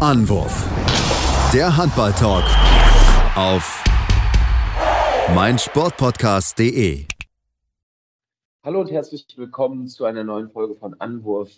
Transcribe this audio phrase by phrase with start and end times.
[0.00, 0.66] Anwurf.
[1.52, 2.44] Der Handball-Talk
[3.36, 3.84] auf
[5.34, 7.04] meinsportpodcast.de.
[8.64, 11.50] Hallo und herzlich willkommen zu einer neuen Folge von Anwurf,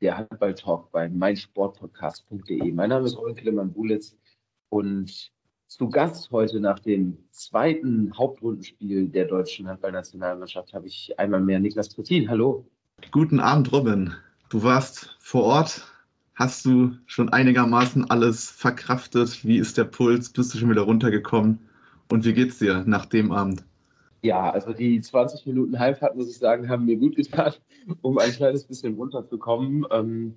[0.00, 2.72] der Handball-Talk bei meinsportpodcast.de.
[2.72, 4.16] Mein Name ist Robin Killemann-Bulitz
[4.68, 5.30] und
[5.68, 11.90] zu Gast heute nach dem zweiten Hauptrundenspiel der deutschen Handballnationalmannschaft habe ich einmal mehr Niklas
[11.90, 12.28] Trittin.
[12.28, 12.66] Hallo.
[13.12, 14.12] Guten Abend, Robin.
[14.48, 15.95] Du warst vor Ort
[16.36, 19.42] Hast du schon einigermaßen alles verkraftet?
[19.42, 20.28] Wie ist der Puls?
[20.28, 21.58] Bist du schon wieder runtergekommen?
[22.10, 23.64] Und wie geht's dir nach dem Abend?
[24.20, 27.54] Ja, also die 20 Minuten Halbfahrt, muss ich sagen, haben mir gut getan,
[28.02, 29.86] um ein kleines bisschen runterzukommen.
[29.90, 30.36] Ähm,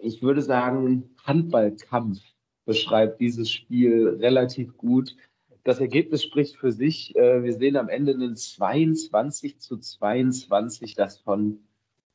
[0.00, 2.20] ich würde sagen, Handballkampf
[2.64, 5.16] beschreibt dieses Spiel relativ gut.
[5.64, 7.14] Das Ergebnis spricht für sich.
[7.14, 11.58] Äh, wir sehen am Ende einen 22 zu 22, das von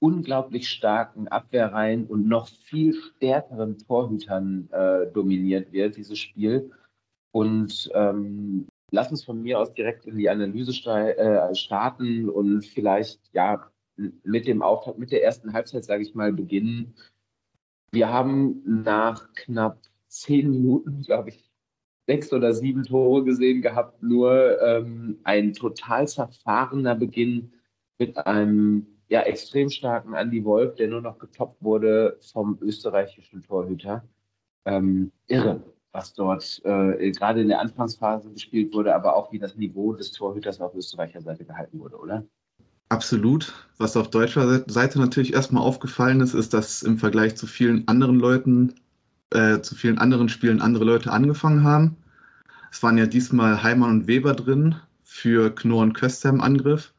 [0.05, 6.69] unglaublich starken Abwehrreihen und noch viel stärkeren Torhütern äh, dominiert wird, dieses Spiel.
[7.31, 13.19] Und ähm, lass uns von mir aus direkt in die Analyse äh, starten und vielleicht
[13.33, 13.67] ja
[14.23, 16.93] mit dem Auftakt, mit der ersten Halbzeit, sage ich mal, beginnen.
[17.91, 21.49] Wir haben nach knapp zehn Minuten, glaube ich,
[22.05, 27.53] sechs oder sieben Tore gesehen gehabt, nur ähm, ein total zerfahrener Beginn
[27.97, 34.03] mit einem ja, extrem starken Andy Wolf, der nur noch getoppt wurde vom österreichischen Torhüter.
[34.65, 35.61] Ähm, irre,
[35.91, 40.11] was dort äh, gerade in der Anfangsphase gespielt wurde, aber auch wie das Niveau des
[40.11, 42.23] Torhüters auf Österreicher Seite gehalten wurde, oder?
[42.89, 43.53] Absolut.
[43.77, 48.19] Was auf deutscher Seite natürlich erstmal aufgefallen ist, ist, dass im Vergleich zu vielen anderen
[48.19, 48.75] Leuten,
[49.31, 51.97] äh, zu vielen anderen Spielen andere Leute angefangen haben.
[52.71, 56.94] Es waren ja diesmal Heimann und Weber drin für Knorr und Köster im Angriff.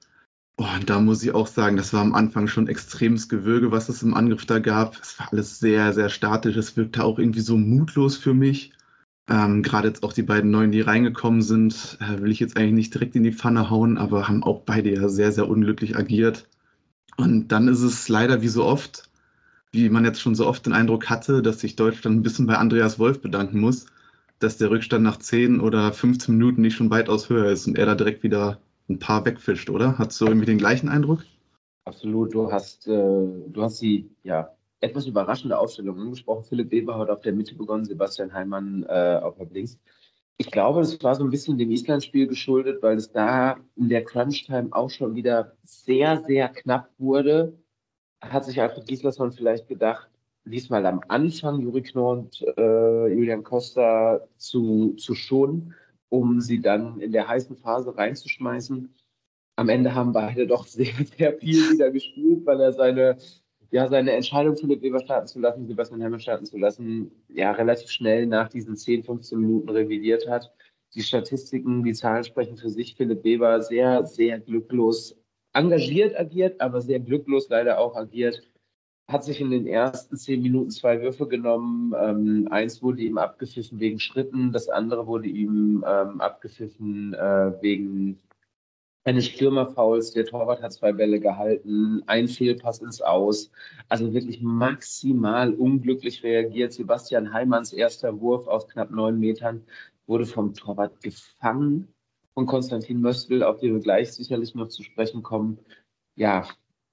[0.57, 4.03] Und da muss ich auch sagen, das war am Anfang schon extremes Gewürge, was es
[4.03, 4.99] im Angriff da gab.
[5.03, 6.57] Es war alles sehr, sehr statisch.
[6.57, 8.73] Es wirkte auch irgendwie so mutlos für mich.
[9.29, 12.73] Ähm, Gerade jetzt auch die beiden Neuen, die reingekommen sind, äh, will ich jetzt eigentlich
[12.75, 16.49] nicht direkt in die Pfanne hauen, aber haben auch beide ja sehr, sehr unglücklich agiert.
[17.17, 19.11] Und dann ist es leider wie so oft,
[19.73, 22.57] wie man jetzt schon so oft den Eindruck hatte, dass sich Deutschland ein bisschen bei
[22.57, 23.87] Andreas Wolf bedanken muss,
[24.39, 27.87] dass der Rückstand nach 10 oder 15 Minuten nicht schon weitaus höher ist und er
[27.87, 29.99] da direkt wieder ein paar wegfischt, oder?
[29.99, 31.25] Hast du irgendwie den gleichen Eindruck?
[31.85, 32.35] Absolut.
[32.35, 36.45] Du hast, äh, du hast die ja, etwas überraschende Aufstellung angesprochen.
[36.45, 39.79] Philipp Weber hat auf der Mitte begonnen, Sebastian Heimann äh, auf der Links.
[40.39, 44.05] Ich glaube, das war so ein bisschen dem Island-Spiel geschuldet, weil es da in der
[44.05, 47.57] Crunch-Time auch schon wieder sehr, sehr knapp wurde.
[48.21, 50.09] Hat sich Alfred Gislason vielleicht gedacht,
[50.45, 55.75] diesmal am Anfang Juri Knorr und äh, Julian Costa zu, zu schonen
[56.09, 58.95] um sie dann in der heißen Phase reinzuschmeißen.
[59.57, 63.19] Am Ende haben beide doch sehr, sehr viel wieder gespielt, weil er seine,
[63.71, 67.91] ja, seine Entscheidung, Philipp Weber starten zu lassen, Sebastian Hemmer starten zu lassen, ja, relativ
[67.91, 70.53] schnell nach diesen 10, 15 Minuten revidiert hat.
[70.95, 72.95] Die Statistiken, die Zahlen sprechen für sich.
[72.95, 75.17] Philipp Weber sehr, sehr glücklos
[75.53, 78.43] engagiert agiert, aber sehr glücklos leider auch agiert
[79.09, 81.95] hat sich in den ersten zehn Minuten zwei Würfe genommen.
[81.97, 88.21] Ähm, eins wurde ihm abgepfiffen wegen Schritten, das andere wurde ihm ähm, abgepfiffen äh, wegen
[89.05, 90.13] eines Stürmerfouls.
[90.13, 93.53] Der Torwart hat zwei Bälle gehalten, ein Fehlpass ins Aus.
[93.89, 96.73] Also wirklich maximal unglücklich reagiert.
[96.73, 99.65] Sebastian Heimanns erster Wurf aus knapp neun Metern
[100.09, 101.89] wurde vom Torwart gefangen
[102.35, 105.59] von Konstantin Möstl, auf den wir gleich sicherlich noch zu sprechen kommen.
[106.17, 106.47] Ja,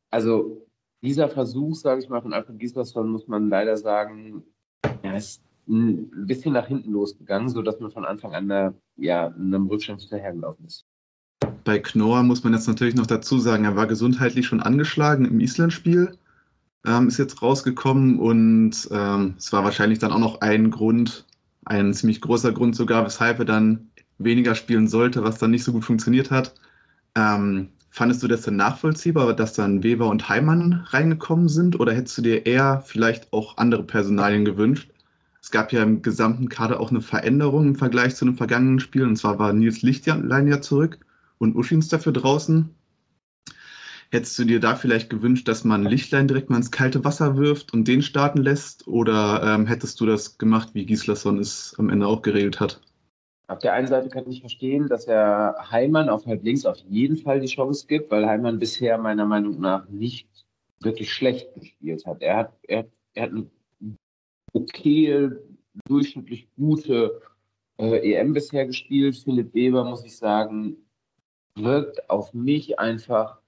[0.10, 0.66] also
[1.04, 4.44] dieser Versuch, sage ich mal, von Alfred Gislason, muss man leider sagen,
[5.04, 9.68] ja, ist ein bisschen nach hinten losgegangen, sodass man von Anfang an da, ja, einem
[9.68, 10.86] Rückstand hinterhergelaufen ist.
[11.66, 15.40] Bei Knorr muss man jetzt natürlich noch dazu sagen, er war gesundheitlich schon angeschlagen im
[15.40, 16.18] Island-Spiel,
[16.86, 21.26] ähm, ist jetzt rausgekommen und ähm, es war wahrscheinlich dann auch noch ein Grund,
[21.66, 25.72] ein ziemlich großer Grund sogar, weshalb er dann weniger spielen sollte, was dann nicht so
[25.72, 26.54] gut funktioniert hat.
[27.16, 31.80] Ähm, Fandest du das denn nachvollziehbar, dass dann Weber und Heimann reingekommen sind?
[31.80, 34.90] Oder hättest du dir eher vielleicht auch andere Personalien gewünscht?
[35.40, 39.04] Es gab ja im gesamten Kader auch eine Veränderung im Vergleich zu einem vergangenen Spiel.
[39.04, 41.06] Und zwar war Nils Lichtlein ja zurück
[41.38, 42.74] und Uschins dafür draußen.
[44.10, 47.74] Hättest du dir da vielleicht gewünscht, dass man Lichtlein direkt mal ins kalte Wasser wirft
[47.74, 48.88] und den starten lässt?
[48.88, 52.82] Oder ähm, hättest du das gemacht, wie Gislason es am Ende auch geregelt hat?
[53.48, 57.18] Auf der einen Seite kann ich verstehen, dass er Heimann auf halb links auf jeden
[57.18, 60.28] Fall die Chance gibt, weil Heimann bisher meiner Meinung nach nicht
[60.80, 62.22] wirklich schlecht gespielt hat.
[62.22, 63.48] Er hat, er, er hat eine
[64.54, 65.30] okay,
[65.88, 67.22] durchschnittlich gute
[67.78, 69.18] äh, EM bisher gespielt.
[69.18, 70.78] Philipp Weber, muss ich sagen,
[71.56, 73.40] wirkt auf mich einfach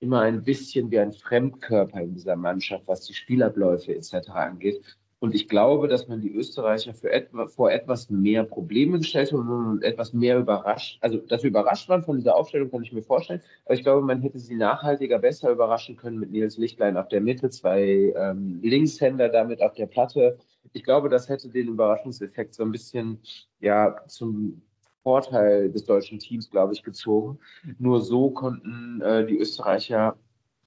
[0.00, 4.30] immer ein bisschen wie ein Fremdkörper in dieser Mannschaft, was die Spielabläufe etc.
[4.30, 4.98] angeht.
[5.20, 9.38] Und ich glaube, dass man die Österreicher für etwa, vor etwas mehr Probleme gestellt hat
[9.38, 10.98] und etwas mehr überrascht.
[11.02, 13.42] Also, dass wir überrascht waren von dieser Aufstellung, kann ich mir vorstellen.
[13.66, 17.20] Aber ich glaube, man hätte sie nachhaltiger besser überraschen können mit Nils Lichtlein auf der
[17.20, 20.38] Mitte, zwei ähm, Linkshänder damit auf der Platte.
[20.72, 23.18] Ich glaube, das hätte den Überraschungseffekt so ein bisschen
[23.60, 24.62] ja, zum
[25.02, 27.38] Vorteil des deutschen Teams, glaube ich, gezogen.
[27.78, 30.16] Nur so konnten äh, die Österreicher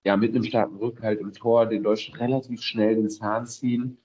[0.04, 3.98] ja mit einem starken Rückhalt im Tor den Deutschen relativ schnell den Zahn ziehen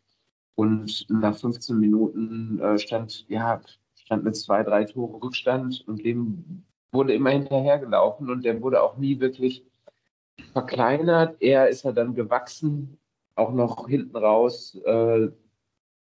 [0.58, 3.60] und nach 15 Minuten äh, stand, ja,
[3.94, 8.96] stand mit zwei, drei Tore Rückstand und dem wurde immer hinterhergelaufen und der wurde auch
[8.96, 9.64] nie wirklich
[10.52, 11.37] verkleinert.
[11.38, 12.99] Er ist ja dann gewachsen,
[13.37, 15.28] auch noch hinten raus äh,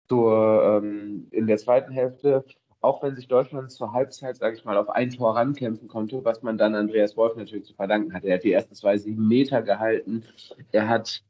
[0.08, 2.44] zur, ähm, in der zweiten Hälfte.
[2.80, 6.42] Auch wenn sich Deutschland zur Halbzeit, sage ich mal, auf ein Tor rankämpfen konnte, was
[6.42, 8.24] man dann Andreas Wolf natürlich zu verdanken hat.
[8.24, 10.24] Er hat die ersten zwei sieben Meter gehalten.
[10.72, 11.22] Er hat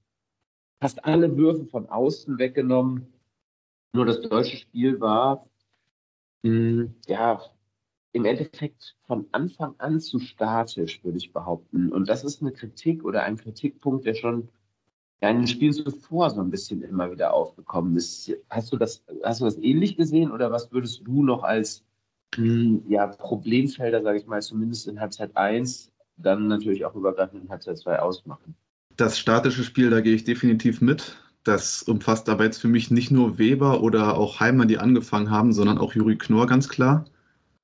[0.81, 3.13] fast alle Würfe von außen weggenommen.
[3.93, 5.47] Nur das deutsche Spiel war,
[6.43, 7.41] mh, hm, ja,
[8.13, 11.93] im Endeffekt von Anfang an zu statisch, würde ich behaupten.
[11.93, 14.49] Und das ist eine Kritik oder ein Kritikpunkt, der schon
[15.21, 18.33] in den Spielen zuvor so ein bisschen immer wieder aufgekommen ist.
[18.51, 21.85] Hast du das, hast du das ähnlich gesehen oder was würdest du noch als
[22.37, 27.45] mh, hm, ja, Problemfelder, sage ich mal, zumindest in Halbzeit 1, dann natürlich auch übergreifend
[27.45, 28.55] in Halbzeit 2 ausmachen?
[28.97, 31.17] Das statische Spiel, da gehe ich definitiv mit.
[31.45, 35.53] Das umfasst aber jetzt für mich nicht nur Weber oder auch Heimer, die angefangen haben,
[35.53, 37.05] sondern auch Juri Knorr ganz klar.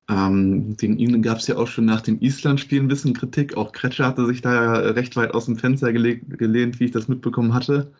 [0.07, 3.57] Ähm, gegen ihn gab es ja auch schon nach dem Island-Spiel ein bisschen Kritik.
[3.57, 7.53] Auch Kretscher hatte sich da recht weit aus dem Fenster gelehnt, wie ich das mitbekommen
[7.53, 7.91] hatte.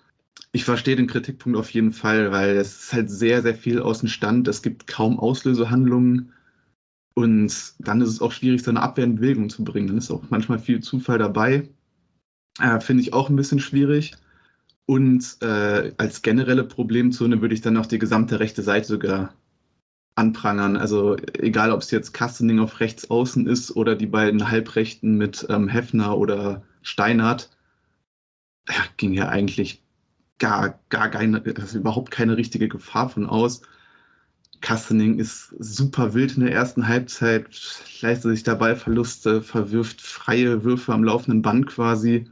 [0.52, 4.00] Ich verstehe den Kritikpunkt auf jeden Fall, weil es ist halt sehr, sehr viel aus
[4.00, 4.48] dem Stand.
[4.48, 6.32] Es gibt kaum Auslösehandlungen.
[7.16, 9.88] Und dann ist es auch schwierig, seine Abwehr in Bewegung zu bringen.
[9.88, 11.70] Dann ist auch manchmal viel Zufall dabei.
[12.60, 14.14] Äh, Finde ich auch ein bisschen schwierig.
[14.88, 19.34] Und äh, als generelle Problemzone würde ich dann noch die gesamte rechte Seite sogar
[20.16, 20.78] anprangern.
[20.78, 25.46] Also egal, ob es jetzt Kastening auf rechts außen ist oder die beiden Halbrechten mit
[25.50, 27.50] ähm, Heffner oder Steinhardt,
[28.70, 29.84] ja, ging ja eigentlich
[30.40, 33.62] gar, gar keine, also überhaupt keine richtige Gefahr von aus.
[34.62, 37.48] Kastening ist super wild in der ersten Halbzeit,
[38.02, 42.32] leistet sich dabei Verluste, verwirft freie Würfe am laufenden Band quasi.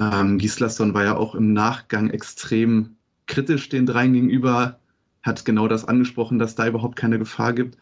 [0.00, 2.96] Ähm, Gislason war ja auch im Nachgang extrem
[3.26, 4.78] kritisch den dreien gegenüber,
[5.22, 7.78] hat genau das angesprochen, dass da überhaupt keine Gefahr gibt.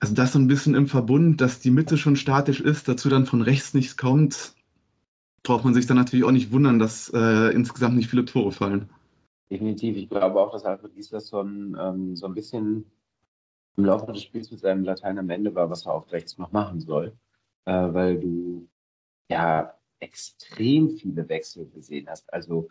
[0.00, 3.26] Also das so ein bisschen im Verbund, dass die Mitte schon statisch ist, dazu dann
[3.26, 4.54] von rechts nichts kommt,
[5.44, 8.90] braucht man sich dann natürlich auch nicht wundern, dass äh, insgesamt nicht viele Tore fallen.
[9.50, 9.96] Definitiv.
[9.96, 12.84] Ich glaube auch, dass Alfred Gislason ähm, so ein bisschen
[13.76, 16.52] im Laufe des Spiels mit seinem Latein am Ende war, was er auf rechts noch
[16.52, 17.12] machen soll.
[17.64, 18.68] Äh, weil du
[19.30, 22.32] ja extrem viele Wechsel gesehen hast.
[22.32, 22.68] Also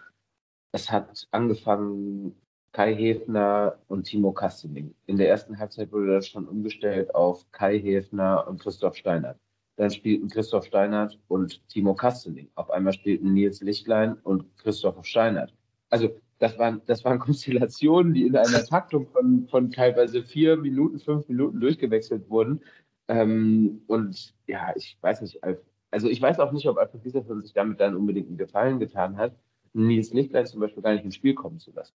[0.72, 2.36] es hat angefangen
[2.74, 4.94] Kai Hefner und Timo Kastening.
[5.06, 9.38] In der ersten Halbzeit wurde das schon umgestellt auf Kai Hefner und Christoph Steinert.
[9.78, 12.50] Dann spielten Christoph Steinert und Timo Kastening.
[12.56, 15.54] Auf einmal spielten Nils Lichtlein und Christoph Steinert.
[15.90, 21.00] Also das waren, das waren Konstellationen, die in einer Taktung von, von teilweise vier Minuten,
[21.00, 22.62] fünf Minuten durchgewechselt wurden.
[23.08, 25.44] Ähm, und ja, ich weiß nicht,
[25.92, 29.18] also ich weiß auch nicht, ob Alfred Gislason sich damit dann unbedingt einen Gefallen getan
[29.18, 29.36] hat,
[29.74, 31.94] Nils Lichtlein zum Beispiel gar nicht ins Spiel kommen zu lassen.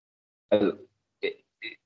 [0.51, 0.73] Also
[1.21, 1.33] äh,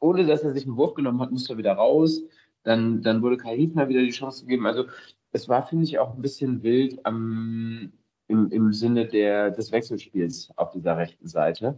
[0.01, 2.23] ohne dass er sich einen Wurf genommen hat, musste er wieder raus.
[2.63, 4.67] Dann, dann wurde Kai Hiefner wieder die Chance gegeben.
[4.67, 4.85] Also
[5.33, 7.93] es war, finde ich, auch ein bisschen wild am,
[8.27, 11.77] im, im Sinne der, des Wechselspiels auf dieser rechten Seite.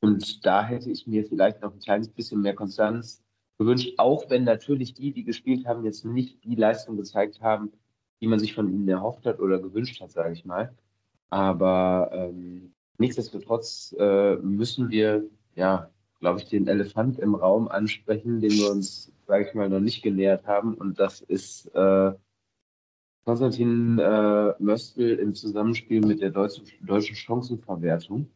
[0.00, 3.22] Und da hätte ich mir vielleicht noch ein kleines bisschen mehr Konstanz
[3.58, 7.72] gewünscht, auch wenn natürlich die, die gespielt haben, jetzt nicht die Leistung gezeigt haben,
[8.24, 10.74] die man sich von ihnen erhofft hat oder gewünscht hat, sage ich mal.
[11.28, 15.90] Aber ähm, nichtsdestotrotz äh, müssen wir, ja,
[16.20, 20.02] glaube ich, den Elefant im Raum ansprechen, den wir uns, sage ich mal, noch nicht
[20.02, 20.72] genähert haben.
[20.72, 22.12] Und das ist äh,
[23.26, 28.30] Konstantin äh, Möstl im Zusammenspiel mit der deutschen, deutschen Chancenverwertung,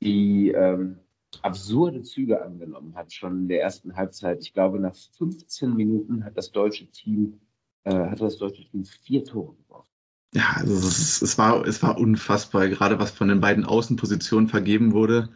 [0.00, 0.98] die ähm,
[1.42, 4.40] absurde Züge angenommen hat, schon in der ersten Halbzeit.
[4.42, 7.38] Ich glaube, nach 15 Minuten hat das deutsche Team
[7.84, 9.88] äh, hatte das deutsche Team vier Tore geworfen.
[10.34, 14.92] Ja, also es, es, war, es war unfassbar, gerade was von den beiden Außenpositionen vergeben
[14.92, 15.28] wurde.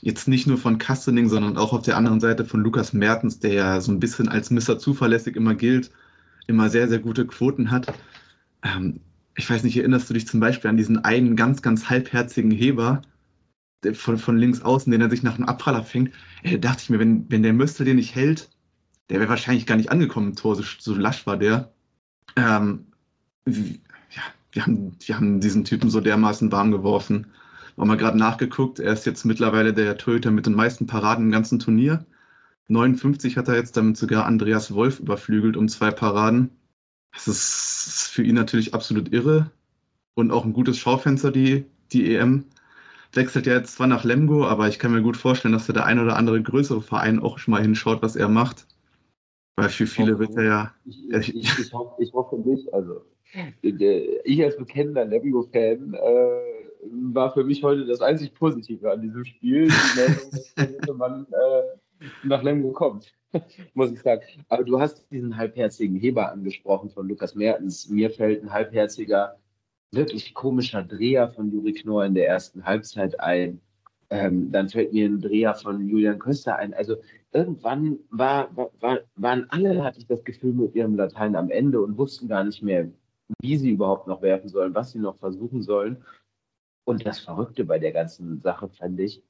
[0.00, 3.52] Jetzt nicht nur von Kastening, sondern auch auf der anderen Seite von Lukas Mertens, der
[3.52, 4.78] ja so ein bisschen als Mr.
[4.78, 5.90] Zuverlässig immer gilt,
[6.46, 7.92] immer sehr, sehr gute Quoten hat.
[8.62, 9.00] Ähm,
[9.36, 13.02] ich weiß nicht, erinnerst du dich zum Beispiel an diesen einen ganz, ganz halbherzigen Heber
[13.92, 16.12] von, von links außen, den er sich nach einem Abpraller fängt?
[16.42, 18.50] Äh, dachte ich mir, wenn, wenn der Möstel den nicht hält,
[19.10, 21.72] der wäre wahrscheinlich gar nicht angekommen im Tor, so, so lasch war der.
[22.36, 22.86] Ähm,
[23.46, 24.22] ja,
[24.52, 27.26] wir haben, wir haben diesen Typen so dermaßen warm geworfen.
[27.76, 28.80] Haben wir gerade nachgeguckt.
[28.80, 32.04] Er ist jetzt mittlerweile der Torhüter mit den meisten Paraden im ganzen Turnier.
[32.68, 36.50] 59 hat er jetzt damit sogar Andreas Wolf überflügelt um zwei Paraden.
[37.12, 39.50] Das ist für ihn natürlich absolut irre
[40.14, 42.44] und auch ein gutes Schaufenster, die, die EM.
[43.12, 45.86] Wechselt ja jetzt zwar nach Lemgo, aber ich kann mir gut vorstellen, dass da der
[45.86, 48.66] ein oder andere größere Verein auch schon mal hinschaut, was er macht.
[49.58, 50.74] Weil für viele wird er ja.
[50.84, 52.72] Ich, ich, ich, hoffe, ich hoffe nicht.
[52.72, 53.02] Also,
[53.60, 59.66] ich als bekennender Lemgo-Fan äh, war für mich heute das einzig Positive an diesem Spiel.
[59.66, 63.12] Die Meldung, dass man äh, nach Lemgo kommt,
[63.74, 64.22] muss ich sagen.
[64.48, 67.88] Aber du hast diesen halbherzigen Heber angesprochen von Lukas Mertens.
[67.88, 69.40] Mir fällt ein halbherziger,
[69.90, 73.60] wirklich komischer Dreher von Juri Knorr in der ersten Halbzeit ein.
[74.10, 76.72] Ähm, dann fällt mir ein Dreher von Julian Köster ein.
[76.74, 76.96] Also
[77.32, 81.98] irgendwann war, war, waren alle, hatte ich das Gefühl, mit ihrem Latein am Ende und
[81.98, 82.90] wussten gar nicht mehr,
[83.40, 86.04] wie sie überhaupt noch werfen sollen, was sie noch versuchen sollen.
[86.84, 89.22] Und das Verrückte bei der ganzen Sache fand ich,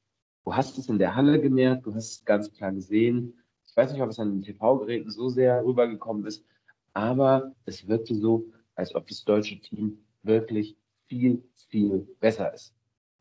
[0.45, 3.35] du hast es in der Halle gemerkt, du hast es ganz klar gesehen.
[3.67, 6.45] Ich weiß nicht, ob es an den TV-Geräten so sehr rübergekommen ist,
[6.93, 8.45] aber es wirkte so,
[8.77, 10.77] als ob das deutsche Team wirklich
[11.09, 12.75] viel, viel besser ist.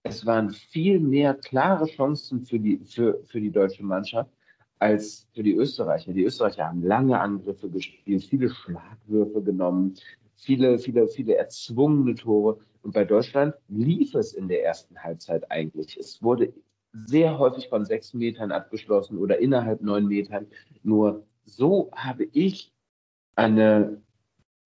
[0.03, 4.31] Es waren viel mehr klare Chancen für die, für, für die deutsche Mannschaft
[4.79, 6.13] als für die Österreicher.
[6.13, 9.95] Die Österreicher haben lange Angriffe gespielt, viele Schlagwürfe genommen,
[10.35, 12.59] viele, viele, viele erzwungene Tore.
[12.83, 15.97] Und bei Deutschland lief es in der ersten Halbzeit eigentlich.
[15.97, 16.53] Es wurde
[16.93, 20.47] sehr häufig von sechs Metern abgeschlossen oder innerhalb neun Metern.
[20.83, 22.71] Nur so habe ich
[23.35, 24.01] eine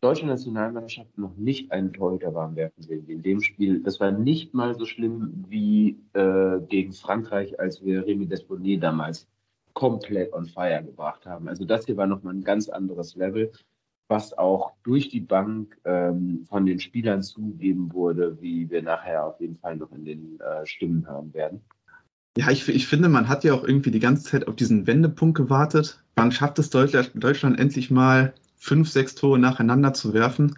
[0.01, 3.81] deutsche Nationalmannschaft noch nicht einen Torhüter warm werfen sehen in dem Spiel.
[3.83, 9.27] Das war nicht mal so schlimm wie äh, gegen Frankreich, als wir Remy Desponnet damals
[9.73, 11.47] komplett on fire gebracht haben.
[11.47, 13.51] Also das hier war nochmal ein ganz anderes Level
[14.11, 19.39] was auch durch die Bank ähm, von den Spielern zugegeben wurde, wie wir nachher auf
[19.39, 21.61] jeden Fall noch in den äh, Stimmen hören werden.
[22.37, 25.37] Ja, ich, ich, finde, man hat ja auch irgendwie die ganze Zeit auf diesen Wendepunkt
[25.37, 26.03] gewartet.
[26.15, 30.57] Man schafft es Deutschland endlich mal fünf, sechs Tore nacheinander zu werfen.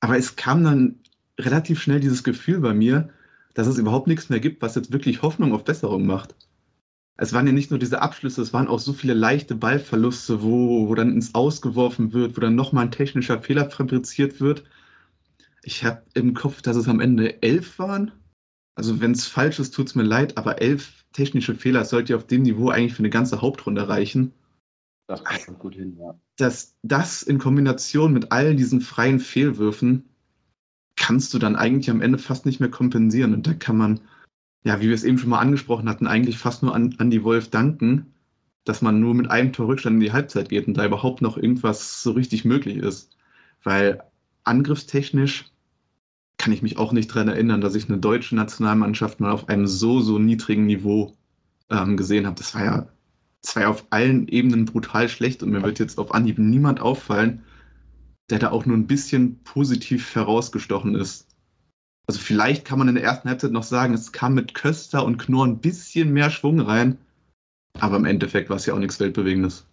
[0.00, 0.98] Aber es kam dann
[1.38, 3.10] relativ schnell dieses Gefühl bei mir,
[3.54, 6.34] dass es überhaupt nichts mehr gibt, was jetzt wirklich Hoffnung auf Besserung macht
[7.22, 10.88] es waren ja nicht nur diese Abschlüsse, es waren auch so viele leichte Ballverluste, wo,
[10.88, 14.64] wo dann ins Ausgeworfen wird, wo dann nochmal ein technischer Fehler fabriziert wird.
[15.62, 18.10] Ich habe im Kopf, dass es am Ende elf waren.
[18.74, 22.16] Also wenn es falsch ist, tut es mir leid, aber elf technische Fehler sollte ja
[22.16, 24.32] auf dem Niveau eigentlich für eine ganze Hauptrunde reichen.
[25.06, 26.18] Das kommt gut hin, ja.
[26.38, 30.08] Das, das in Kombination mit all diesen freien Fehlwürfen
[30.96, 33.32] kannst du dann eigentlich am Ende fast nicht mehr kompensieren.
[33.32, 34.00] Und da kann man
[34.64, 37.24] ja, wie wir es eben schon mal angesprochen hatten, eigentlich fast nur an, an die
[37.24, 38.14] Wolf danken,
[38.64, 41.36] dass man nur mit einem Tor Rückstand in die Halbzeit geht und da überhaupt noch
[41.36, 43.16] irgendwas so richtig möglich ist.
[43.64, 44.02] Weil
[44.44, 45.50] angriffstechnisch
[46.38, 49.66] kann ich mich auch nicht daran erinnern, dass ich eine deutsche Nationalmannschaft mal auf einem
[49.66, 51.16] so, so niedrigen Niveau
[51.70, 52.36] ähm, gesehen habe.
[52.36, 52.88] Das war ja,
[53.56, 57.42] ja auf allen Ebenen brutal schlecht und mir wird jetzt auf Anhieb niemand auffallen,
[58.30, 61.28] der da auch nur ein bisschen positiv herausgestochen ist.
[62.06, 65.18] Also vielleicht kann man in der ersten Halbzeit noch sagen, es kam mit Köster und
[65.18, 66.98] Knorr ein bisschen mehr Schwung rein.
[67.78, 69.66] Aber im Endeffekt war es ja auch nichts Weltbewegendes.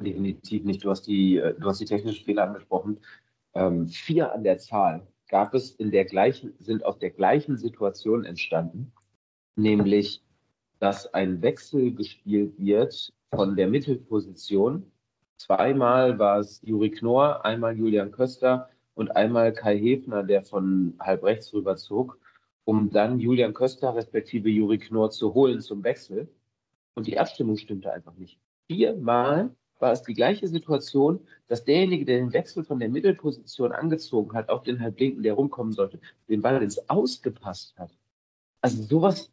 [0.00, 0.84] Definitiv nicht.
[0.84, 2.98] Du hast die, äh, du hast die technischen Fehler angesprochen.
[3.54, 8.24] Ähm, vier an der Zahl gab es in der gleichen, sind aus der gleichen Situation
[8.24, 8.92] entstanden,
[9.56, 10.22] nämlich,
[10.78, 14.90] dass ein Wechsel gespielt wird von der Mittelposition.
[15.36, 21.22] Zweimal war es Juri Knorr, einmal Julian Köster und einmal Kai Hefner, der von halb
[21.22, 22.18] rechts rüberzog,
[22.64, 26.28] um dann Julian Köster respektive Juri Knorr zu holen zum Wechsel.
[26.94, 28.40] Und die Abstimmung stimmte einfach nicht.
[28.66, 34.36] Viermal war es die gleiche Situation, dass derjenige, der den Wechsel von der Mittelposition angezogen
[34.36, 37.96] hat, auf den Halblinken, der rumkommen sollte, den Ball ins Ausgepasst hat.
[38.62, 39.30] Also sowas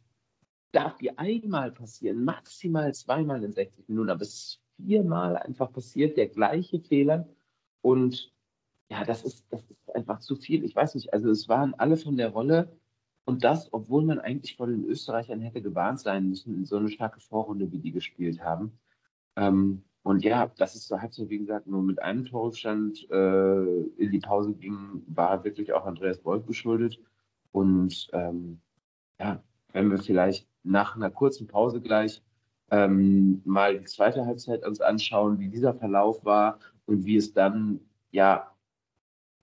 [0.70, 6.16] darf dir einmal passieren, maximal zweimal in 60 Minuten, aber es ist viermal einfach passiert,
[6.16, 7.26] der gleiche Fehler.
[7.82, 8.32] Und
[8.90, 10.64] ja, das ist, das ist einfach zu viel.
[10.64, 12.76] Ich weiß nicht, also es waren alle von der Rolle
[13.24, 16.88] und das, obwohl man eigentlich vor den Österreichern hätte gewarnt sein müssen in so eine
[16.88, 18.78] starke Vorrunde, wie die gespielt haben.
[19.36, 23.80] Ähm, und ja, das ist so halb so, wie gesagt, nur mit einem Torrückstand äh,
[23.96, 27.00] in die Pause ging, war wirklich auch Andreas Wolf geschuldet.
[27.50, 28.60] Und ähm,
[29.18, 32.22] ja, wenn wir vielleicht nach einer kurzen Pause gleich
[32.70, 37.80] ähm, mal die zweite Halbzeit uns anschauen, wie dieser Verlauf war und wie es dann
[38.12, 38.52] ja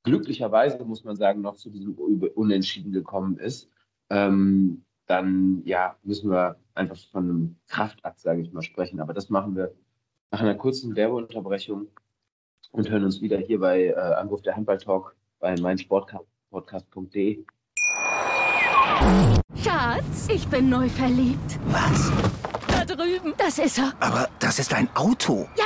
[0.04, 3.70] glücklicherweise, muss man sagen, noch zu diesem Unentschieden gekommen ist,
[4.10, 9.00] ähm, dann ja, müssen wir einfach von einem Kraftakt, sage ich mal, sprechen.
[9.00, 9.74] Aber das machen wir
[10.32, 11.88] nach einer kurzen Werbeunterbrechung
[12.72, 17.46] und hören uns wieder hier bei äh, Anruf der Handball Talk bei meinsportpodcast.de.
[19.56, 21.60] Schatz, ich bin neu verliebt.
[21.68, 22.12] Was?
[22.68, 23.34] Da drüben.
[23.38, 23.94] Das ist er.
[24.00, 25.48] Aber das ist ein Auto.
[25.58, 25.66] Ja,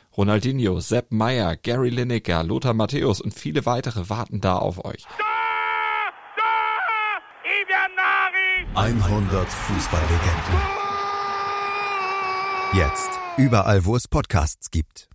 [0.17, 5.05] Ronaldinho, Sepp Meyer, Gary Lineker, Lothar Matthäus und viele weitere warten da auf euch.
[8.75, 10.61] 100 Fußballlegenden.
[12.73, 15.09] Jetzt überall, wo es Podcasts gibt.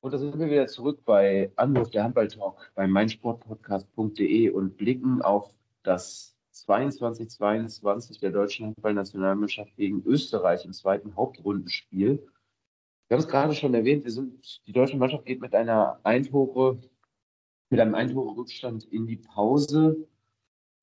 [0.00, 5.50] Und da sind wir wieder zurück bei Anruf der Handballtalk bei meinsportpodcast.de und blicken auf
[5.82, 6.29] das
[6.66, 12.26] 22-22 der deutschen Handballnationalmannschaft gegen Österreich im zweiten Hauptrundenspiel.
[13.08, 16.80] Wir haben es gerade schon erwähnt, wir sind, die deutsche Mannschaft geht mit einer Eintore,
[17.70, 20.08] mit einem Eintore-Rückstand in die Pause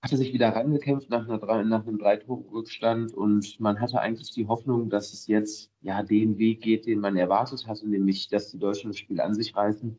[0.01, 4.89] hatte sich wieder rangekämpft nach, einer, nach einem Drei-Tore-Rückstand und man hatte eigentlich die Hoffnung,
[4.89, 8.91] dass es jetzt ja den Weg geht, den man erwartet hatte, nämlich, dass die Deutschen
[8.91, 9.97] das Spiel an sich reißen.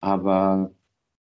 [0.00, 0.72] Aber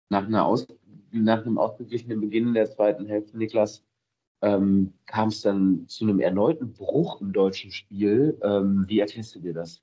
[0.09, 0.67] nach, einer Aus,
[1.13, 3.85] nach einem ausgeglichenen Beginn der zweiten Hälfte, Niklas,
[4.43, 8.39] ähm, kam es dann zu einem erneuten Bruch im deutschen Spiel.
[8.43, 9.83] Ähm, wie erklärst du dir das?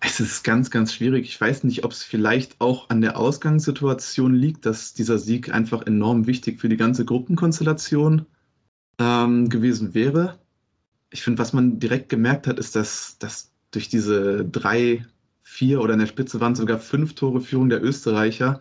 [0.00, 1.26] Es ist ganz, ganz schwierig.
[1.26, 5.86] Ich weiß nicht, ob es vielleicht auch an der Ausgangssituation liegt, dass dieser Sieg einfach
[5.86, 8.26] enorm wichtig für die ganze Gruppenkonstellation
[8.98, 10.38] ähm, gewesen wäre.
[11.10, 15.04] Ich finde, was man direkt gemerkt hat, ist, dass, dass durch diese drei,
[15.42, 18.60] vier oder in der Spitze waren sogar fünf Tore Führung der Österreicher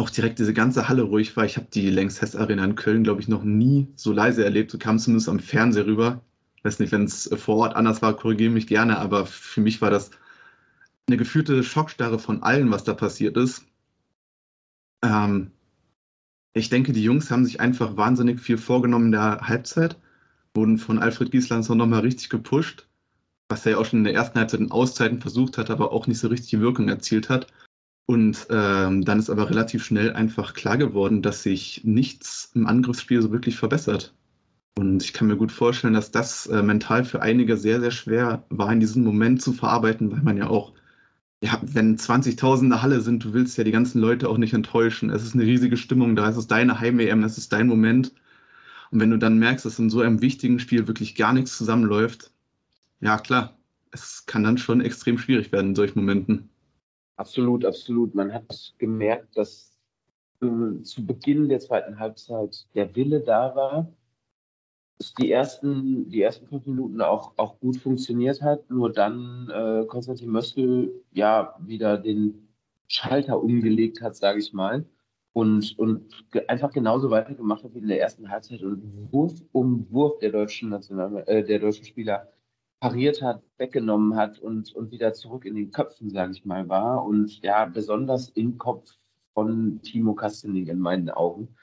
[0.00, 1.44] auch direkt diese ganze Halle ruhig war.
[1.44, 4.72] Ich habe die Längs Hess Arena in Köln, glaube ich, noch nie so leise erlebt.
[4.72, 6.22] Du kamst zumindest am Fernseher rüber
[6.62, 9.90] weiß nicht, wenn es vor Ort anders war, korrigiere mich gerne, aber für mich war
[9.90, 10.10] das
[11.06, 13.64] eine gefühlte Schockstarre von allen, was da passiert ist.
[15.02, 15.50] Ähm,
[16.52, 19.96] ich denke, die Jungs haben sich einfach wahnsinnig viel vorgenommen in der Halbzeit,
[20.54, 22.88] wurden von Alfred Gieslands noch mal richtig gepusht,
[23.48, 26.06] was er ja auch schon in der ersten Halbzeit in Auszeiten versucht hat, aber auch
[26.06, 27.46] nicht so richtig die Wirkung erzielt hat.
[28.06, 33.22] Und ähm, dann ist aber relativ schnell einfach klar geworden, dass sich nichts im Angriffsspiel
[33.22, 34.14] so wirklich verbessert.
[34.76, 38.44] Und ich kann mir gut vorstellen, dass das äh, mental für einige sehr, sehr schwer
[38.48, 40.72] war, in diesem Moment zu verarbeiten, weil man ja auch,
[41.42, 44.54] ja, wenn 20.000 in der Halle sind, du willst ja die ganzen Leute auch nicht
[44.54, 45.10] enttäuschen.
[45.10, 48.12] Es ist eine riesige Stimmung da, es ist deine Heim-EM, es ist dein Moment.
[48.90, 52.32] Und wenn du dann merkst, dass in so einem wichtigen Spiel wirklich gar nichts zusammenläuft,
[53.00, 53.56] ja klar,
[53.92, 56.50] es kann dann schon extrem schwierig werden in solchen Momenten.
[57.20, 58.14] Absolut, absolut.
[58.14, 59.76] Man hat gemerkt, dass
[60.40, 63.92] äh, zu Beginn der zweiten Halbzeit der Wille da war,
[65.18, 68.70] die ersten, die ersten fünf Minuten auch, auch gut funktioniert hat.
[68.70, 72.48] Nur dann äh, Konstantin Möstl ja wieder den
[72.88, 74.86] Schalter umgelegt hat, sage ich mal.
[75.34, 76.10] Und, und
[76.48, 80.70] einfach genauso weitergemacht hat wie in der ersten Halbzeit und Wurf um Wurf der deutschen
[80.70, 82.32] National äh, der deutschen Spieler
[82.80, 87.04] pariert hat, weggenommen hat und, und wieder zurück in den Köpfen, sage ich mal, war.
[87.04, 88.90] Und ja, besonders im Kopf
[89.34, 91.54] von Timo Kastening in meinen Augen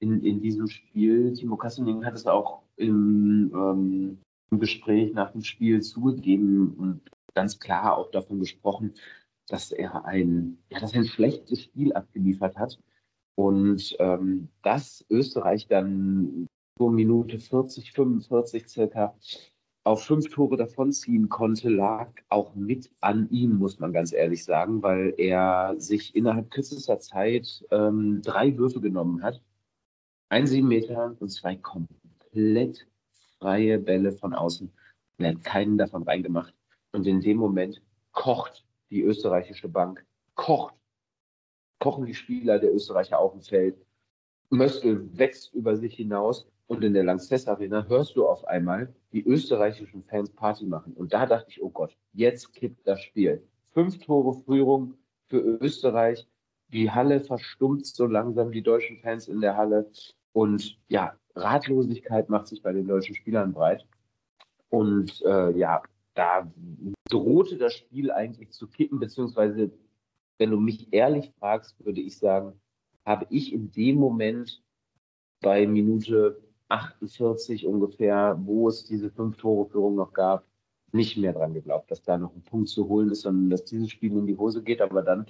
[0.00, 1.32] in, in diesem Spiel.
[1.32, 4.18] Timo Kastening hat es auch im, ähm,
[4.50, 7.00] im Gespräch nach dem Spiel zugegeben und
[7.34, 8.94] ganz klar auch davon gesprochen,
[9.48, 12.78] dass er ein, ja, dass er ein schlechtes Spiel abgeliefert hat
[13.36, 16.46] und ähm, dass Österreich dann
[16.78, 19.14] so Minute 40, 45 circa
[19.84, 24.82] auf fünf Tore davonziehen konnte, lag auch mit an ihm, muss man ganz ehrlich sagen,
[24.82, 29.42] weil er sich innerhalb kürzester Zeit ähm, drei Würfe genommen hat.
[30.30, 32.88] Ein sieben Meter und zwei komplett
[33.38, 34.72] freie Bälle von außen.
[35.18, 36.54] er hat keinen davon reingemacht.
[36.92, 40.74] Und in dem Moment kocht die österreichische Bank, kocht,
[41.78, 43.76] kochen die Spieler der Österreicher auf dem Feld.
[44.48, 49.24] Möstl wächst über sich hinaus und in der Lanxess Arena hörst du auf einmal die
[49.26, 50.94] österreichischen Fans Party machen.
[50.94, 53.46] Und da dachte ich, oh Gott, jetzt kippt das Spiel.
[53.72, 54.94] Fünf Tore Führung
[55.28, 56.26] für Österreich.
[56.68, 59.90] Die Halle verstummt so langsam, die deutschen Fans in der Halle.
[60.32, 63.86] Und ja, Ratlosigkeit macht sich bei den deutschen Spielern breit.
[64.70, 65.82] Und äh, ja,
[66.14, 66.50] da
[67.10, 69.70] drohte das Spiel eigentlich zu kippen, beziehungsweise,
[70.38, 72.58] wenn du mich ehrlich fragst, würde ich sagen,
[73.04, 74.62] habe ich in dem Moment
[75.40, 80.44] bei Minute 48 ungefähr, wo es diese fünf Tore Führung noch gab,
[80.92, 83.90] nicht mehr dran geglaubt, dass da noch ein Punkt zu holen ist, sondern dass dieses
[83.90, 84.80] Spiel in die Hose geht.
[84.80, 85.26] Aber dann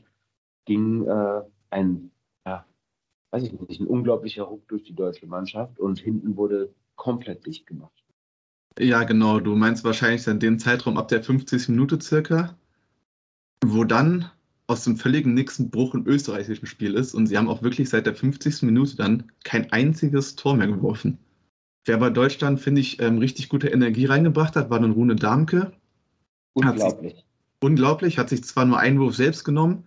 [0.67, 2.11] ging äh, ein
[3.35, 7.67] weiß ich nicht, ein unglaublicher Ruck durch die deutsche Mannschaft und hinten wurde komplett dicht
[7.67, 8.05] gemacht.
[8.79, 9.41] Ja, genau.
[9.41, 11.71] Du meinst wahrscheinlich dann den Zeitraum ab der 50.
[11.71, 12.57] Minute circa,
[13.65, 14.31] wo dann
[14.69, 18.07] aus dem völligen nächsten Bruch im österreichischen Spiel ist und sie haben auch wirklich seit
[18.07, 18.63] der 50.
[18.63, 21.19] Minute dann kein einziges Tor mehr geworfen.
[21.85, 25.73] Wer bei Deutschland, finde ich, ähm, richtig gute Energie reingebracht hat, war dann Rune Darmke.
[26.55, 27.15] Unglaublich.
[27.15, 27.25] Sich,
[27.61, 29.85] unglaublich, hat sich zwar nur einen Wurf selbst genommen,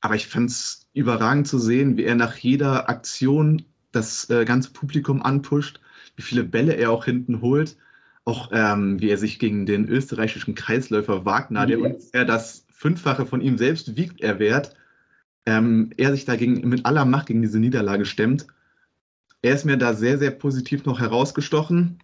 [0.00, 4.72] aber ich fand es überragend zu sehen, wie er nach jeder Aktion das äh, ganze
[4.72, 5.80] Publikum anpusht,
[6.16, 7.76] wie viele Bälle er auch hinten holt,
[8.24, 12.10] auch ähm, wie er sich gegen den österreichischen Kreisläufer Wagner, der yes.
[12.10, 14.74] er das Fünffache von ihm selbst wiegt, erwehrt,
[15.46, 18.46] ähm, er sich dagegen mit aller Macht gegen diese Niederlage stemmt.
[19.44, 21.98] Er ist mir da sehr, sehr positiv noch herausgestochen,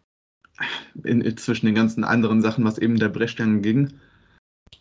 [1.05, 3.95] in, zwischen den ganzen anderen Sachen, was eben der Brechstange ging.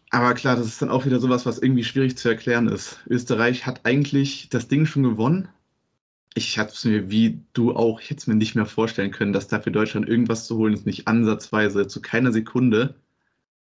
[0.09, 2.99] Aber klar, das ist dann auch wieder sowas, was irgendwie schwierig zu erklären ist.
[3.07, 5.47] Österreich hat eigentlich das Ding schon gewonnen.
[6.33, 9.47] Ich hatte es mir, wie du auch, ich hätte mir nicht mehr vorstellen können, dass
[9.47, 12.95] da für Deutschland irgendwas zu holen ist, nicht ansatzweise, zu keiner Sekunde.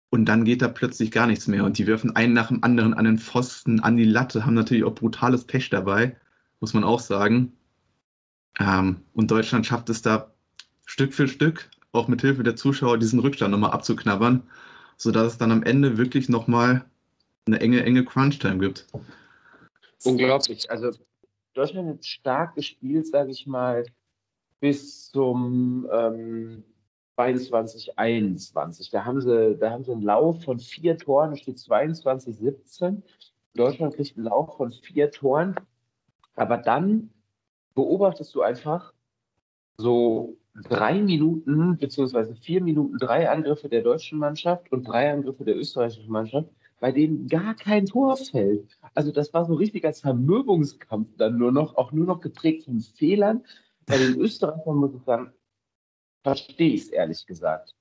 [0.09, 1.65] Und dann geht da plötzlich gar nichts mehr.
[1.65, 4.85] Und die werfen einen nach dem anderen an den Pfosten, an die Latte, haben natürlich
[4.85, 6.17] auch brutales Pech dabei,
[6.59, 7.53] muss man auch sagen.
[8.59, 10.31] Ähm, und Deutschland schafft es da
[10.85, 14.43] Stück für Stück, auch mit Hilfe der Zuschauer, diesen Rückstand nochmal abzuknabbern
[15.01, 16.85] sodass es dann am Ende wirklich nochmal
[17.47, 18.85] eine enge, enge Crunch-Time gibt.
[20.03, 20.69] Unglaublich.
[20.69, 20.91] Also
[21.55, 23.83] Deutschland hat stark gespielt, sage ich mal,
[24.59, 26.63] bis zum ähm,
[27.15, 28.91] 22, 21.
[28.91, 33.01] Da haben, sie, da haben sie einen Lauf von vier Toren, da steht 22, 17.
[33.55, 35.55] Deutschland kriegt einen Lauf von vier Toren.
[36.35, 37.09] Aber dann
[37.75, 38.93] beobachtest du einfach
[39.77, 45.55] so drei Minuten beziehungsweise vier Minuten drei Angriffe der deutschen Mannschaft und drei Angriffe der
[45.57, 48.77] österreichischen Mannschaft, bei denen gar kein Tor fällt.
[48.93, 52.79] Also das war so richtig als Vermöbungskampf dann nur noch, auch nur noch geprägt von
[52.79, 53.43] Fehlern.
[53.85, 55.31] Bei den Österreichern muss ich sagen,
[56.23, 57.75] verstehe ich es ehrlich gesagt.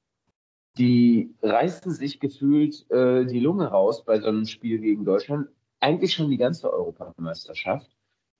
[0.78, 5.48] Die reißen sich gefühlt äh, die Lunge raus bei so einem Spiel gegen Deutschland.
[5.80, 7.90] Eigentlich schon die ganze Europameisterschaft.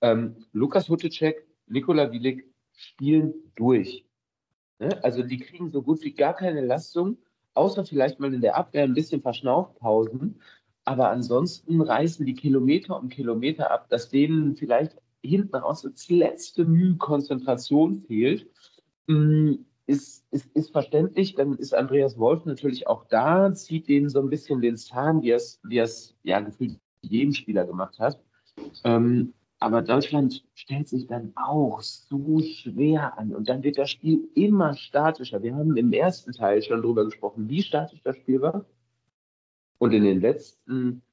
[0.01, 4.05] Ähm, Lukas Hutecek, Nikola Wielik spielen durch.
[4.79, 5.03] Ne?
[5.03, 7.17] Also die kriegen so gut wie gar keine Lastung,
[7.53, 10.41] außer vielleicht mal in der Abwehr ein bisschen Verschnaufpausen.
[10.83, 16.65] Aber ansonsten reißen die Kilometer um Kilometer ab, dass denen vielleicht hinten raus das letzte
[16.65, 18.47] Mühe Konzentration fehlt.
[19.07, 19.53] Mm,
[19.85, 24.29] ist, ist, ist verständlich, dann ist Andreas Wolf natürlich auch da, zieht denen so ein
[24.29, 28.19] bisschen den Zahn, wie er es, ja gefühlt jedem Spieler gemacht hat.
[28.83, 34.27] Ähm, aber Deutschland stellt sich dann auch so schwer an und dann wird das Spiel
[34.33, 35.43] immer statischer.
[35.43, 38.65] Wir haben im ersten Teil schon darüber gesprochen, wie statisch das Spiel war.
[39.77, 41.03] Und in den letzten,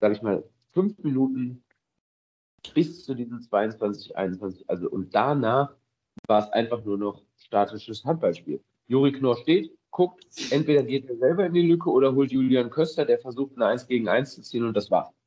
[0.00, 1.64] sage ich mal, fünf Minuten
[2.74, 5.74] bis zu diesen 22, 21, also und danach
[6.26, 8.60] war es einfach nur noch statisches Handballspiel.
[8.88, 13.06] Juri Knorr steht, guckt, entweder geht er selber in die Lücke oder holt Julian Köster,
[13.06, 15.17] der versucht, eine 1 gegen 1 zu ziehen und das war's.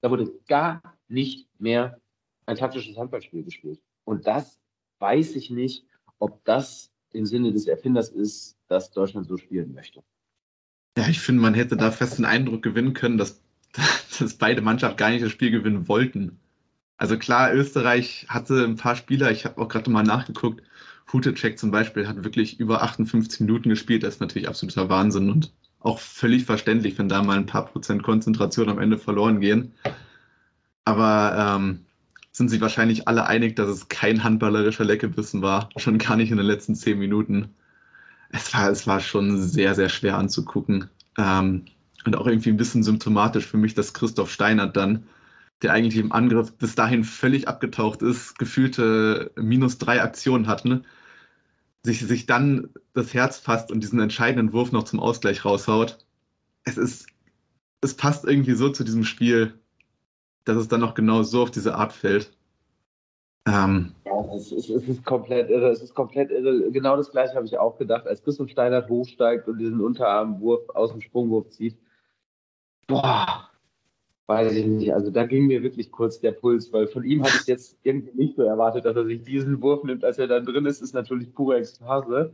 [0.00, 2.00] Da wurde gar nicht mehr
[2.46, 3.80] ein taktisches Handballspiel gespielt.
[4.04, 4.58] Und das
[4.98, 5.84] weiß ich nicht,
[6.18, 10.02] ob das im Sinne des Erfinders ist, dass Deutschland so spielen möchte.
[10.96, 13.42] Ja, ich finde, man hätte da fest den Eindruck gewinnen können, dass,
[14.18, 16.38] dass beide Mannschaften gar nicht das Spiel gewinnen wollten.
[16.96, 20.62] Also klar, Österreich hatte ein paar Spieler, ich habe auch gerade mal nachgeguckt,
[21.12, 25.52] Hutecek zum Beispiel hat wirklich über 58 Minuten gespielt, das ist natürlich absoluter Wahnsinn und
[25.80, 29.72] auch völlig verständlich, wenn da mal ein paar Prozent Konzentration am Ende verloren gehen.
[30.84, 31.80] Aber ähm,
[32.32, 35.70] sind sich wahrscheinlich alle einig, dass es kein handballerischer Leckebissen war.
[35.76, 37.54] Schon gar nicht in den letzten zehn Minuten.
[38.30, 40.88] Es war, es war schon sehr, sehr schwer anzugucken.
[41.18, 41.64] Ähm,
[42.04, 45.04] und auch irgendwie ein bisschen symptomatisch für mich, dass Christoph Steinert dann,
[45.62, 50.84] der eigentlich im Angriff bis dahin völlig abgetaucht ist, gefühlte minus drei Aktionen hatten,
[51.82, 55.98] sich, sich dann das Herz fasst und diesen entscheidenden Wurf noch zum Ausgleich raushaut.
[56.64, 57.06] Es ist,
[57.80, 59.58] es passt irgendwie so zu diesem Spiel,
[60.44, 62.36] dass es dann noch genau so auf diese Art fällt.
[63.46, 65.70] Ähm, ja, es ist, es ist komplett irre.
[65.70, 66.70] Es ist komplett irre.
[66.70, 70.92] Genau das gleiche habe ich auch gedacht, als Christoph Steinert hochsteigt und diesen Unterarmwurf aus
[70.92, 71.78] dem Sprungwurf zieht.
[72.86, 73.49] Boah,
[74.30, 74.94] weiß ich nicht.
[74.94, 78.16] Also da ging mir wirklich kurz der Puls, weil von ihm hatte ich jetzt irgendwie
[78.16, 80.94] nicht so erwartet, dass er sich diesen Wurf nimmt, als er dann drin ist, ist
[80.94, 82.32] natürlich pure Ekstase.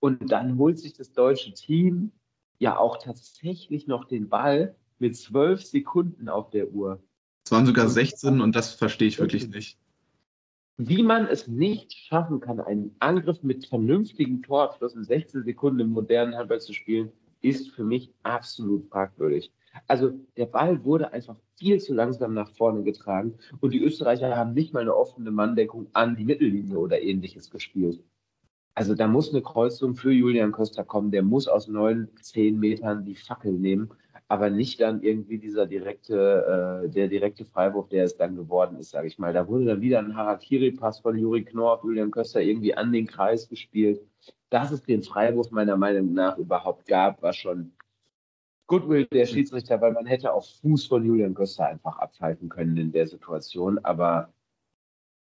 [0.00, 2.10] Und dann holt sich das deutsche Team
[2.58, 7.00] ja auch tatsächlich noch den Ball mit zwölf Sekunden auf der Uhr.
[7.46, 9.78] Es waren sogar 16 und das verstehe ich wirklich nicht.
[10.78, 15.90] Wie man es nicht schaffen kann, einen Angriff mit vernünftigem Torabschluss in 16 Sekunden im
[15.90, 17.12] modernen Handball zu spielen,
[17.42, 19.52] ist für mich absolut fragwürdig.
[19.86, 24.52] Also der Ball wurde einfach viel zu langsam nach vorne getragen und die Österreicher haben
[24.54, 28.02] nicht mal eine offene Manndeckung an die Mittellinie oder ähnliches gespielt.
[28.74, 31.10] also da muss eine Kreuzung für Julian Costa kommen.
[31.10, 33.90] Der muss aus neun, zehn Metern die Fackel nehmen,
[34.28, 38.90] aber nicht dann irgendwie dieser direkte, äh, der direkte Freiwurf, der es dann geworden ist,
[38.90, 39.32] sage ich mal.
[39.32, 43.06] Da wurde dann wieder ein Harakiri-Pass von Juri Knorr auf Julian Köster irgendwie an den
[43.06, 44.00] Kreis gespielt.
[44.50, 47.72] Dass es den Freiwurf meiner Meinung nach überhaupt gab, war schon
[48.66, 52.92] Goodwill der Schiedsrichter, weil man hätte auf Fuß von Julian Köster einfach abhalten können in
[52.92, 53.78] der Situation.
[53.84, 54.32] Aber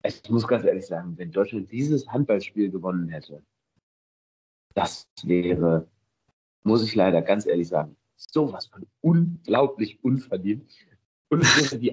[0.03, 3.43] ich muss ganz ehrlich sagen, wenn Deutschland dieses Handballspiel gewonnen hätte,
[4.75, 5.88] das wäre,
[6.63, 10.69] muss ich leider ganz ehrlich sagen, sowas von unglaublich unverdient.
[11.29, 11.91] Und es wäre, die,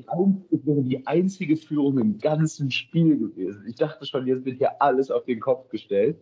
[0.50, 3.66] es wäre die einzige Führung im ganzen Spiel gewesen.
[3.66, 6.18] Ich dachte schon, jetzt wird hier alles auf den Kopf gestellt.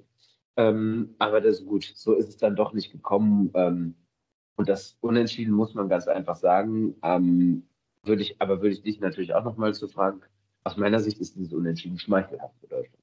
[0.57, 1.93] Ähm, aber das ist gut.
[1.95, 3.51] So ist es dann doch nicht gekommen.
[3.55, 3.95] Ähm,
[4.57, 6.95] und das Unentschieden muss man ganz einfach sagen.
[7.03, 7.65] Ähm,
[8.05, 10.21] würde ich, aber würde ich dich natürlich auch nochmal zu fragen,
[10.65, 13.03] aus meiner Sicht ist dieses Unentschieden schmeichelhaft für Deutschland.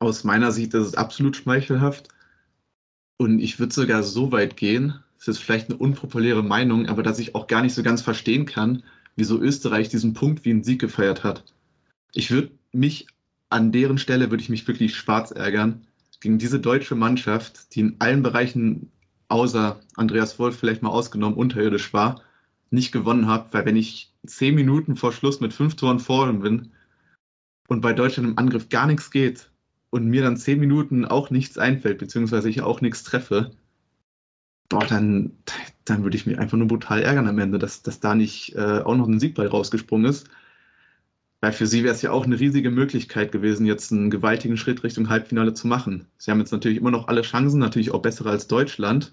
[0.00, 2.08] Aus meiner Sicht ist es absolut schmeichelhaft.
[3.18, 7.18] Und ich würde sogar so weit gehen, das ist vielleicht eine unpopuläre Meinung, aber dass
[7.18, 8.82] ich auch gar nicht so ganz verstehen kann,
[9.16, 11.44] wieso Österreich diesen Punkt wie einen Sieg gefeiert hat.
[12.14, 13.06] Ich würde mich
[13.50, 15.86] an deren Stelle würde ich mich wirklich schwarz ärgern
[16.20, 18.92] gegen diese deutsche Mannschaft, die in allen Bereichen
[19.28, 22.22] außer Andreas Wolf vielleicht mal ausgenommen unterirdisch war,
[22.70, 26.72] nicht gewonnen habe, weil wenn ich zehn Minuten vor Schluss mit fünf Toren vorne bin
[27.68, 29.50] und bei Deutschland im Angriff gar nichts geht
[29.90, 33.52] und mir dann zehn Minuten auch nichts einfällt, beziehungsweise ich auch nichts treffe,
[34.68, 35.32] boah, dann,
[35.84, 38.80] dann würde ich mich einfach nur brutal ärgern am Ende, dass, dass da nicht äh,
[38.80, 40.28] auch noch ein Siegball rausgesprungen ist.
[41.40, 44.82] Weil für sie wäre es ja auch eine riesige Möglichkeit gewesen, jetzt einen gewaltigen Schritt
[44.84, 46.06] Richtung Halbfinale zu machen.
[46.18, 49.12] Sie haben jetzt natürlich immer noch alle Chancen, natürlich auch bessere als Deutschland.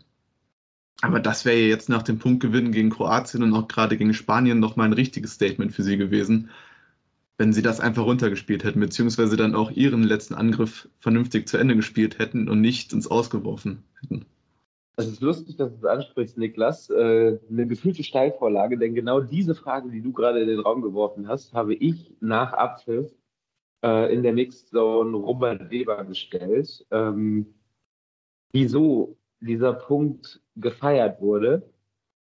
[1.01, 4.59] Aber das wäre ja jetzt nach dem Punktgewinn gegen Kroatien und auch gerade gegen Spanien
[4.59, 6.49] nochmal ein richtiges Statement für sie gewesen,
[7.37, 11.75] wenn sie das einfach runtergespielt hätten, beziehungsweise dann auch ihren letzten Angriff vernünftig zu Ende
[11.75, 14.25] gespielt hätten und nicht ins Ausgeworfen hätten.
[14.99, 16.89] Es ist lustig, dass du es ansprichst, Niklas.
[16.89, 21.27] Äh, eine gefühlte Steilvorlage, denn genau diese Frage, die du gerade in den Raum geworfen
[21.27, 23.11] hast, habe ich nach Abpfiff
[23.83, 26.83] äh, in der Mixed Zone Robert Weber gestellt.
[26.89, 27.53] Ähm,
[28.51, 31.69] wieso dieser Punkt gefeiert wurde.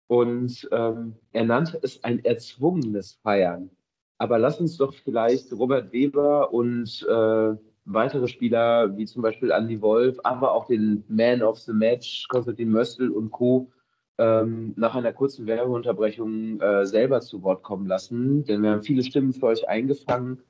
[0.08, 3.70] Und ähm, er nannte es ein erzwungenes Feiern.
[4.18, 7.56] Aber lass uns doch vielleicht Robert Weber und äh,
[7.88, 12.70] weitere Spieler wie zum Beispiel Andy Wolf, aber auch den Man of the Match, Konstantin
[12.70, 13.72] Möstl und Co.
[14.20, 18.44] Ähm, nach einer kurzen Werbeunterbrechung äh, selber zu Wort kommen lassen.
[18.46, 20.42] Denn wir haben viele Stimmen für euch eingefangen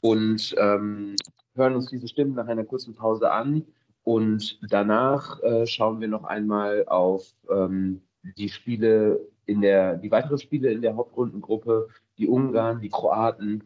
[0.00, 1.14] und ähm,
[1.54, 3.64] hören uns diese Stimmen nach einer kurzen Pause an.
[4.04, 8.02] Und danach äh, schauen wir noch einmal auf ähm,
[8.36, 13.62] die Spiele in der, die weiteren Spiele in der Hauptrundengruppe, die Ungarn, die Kroaten,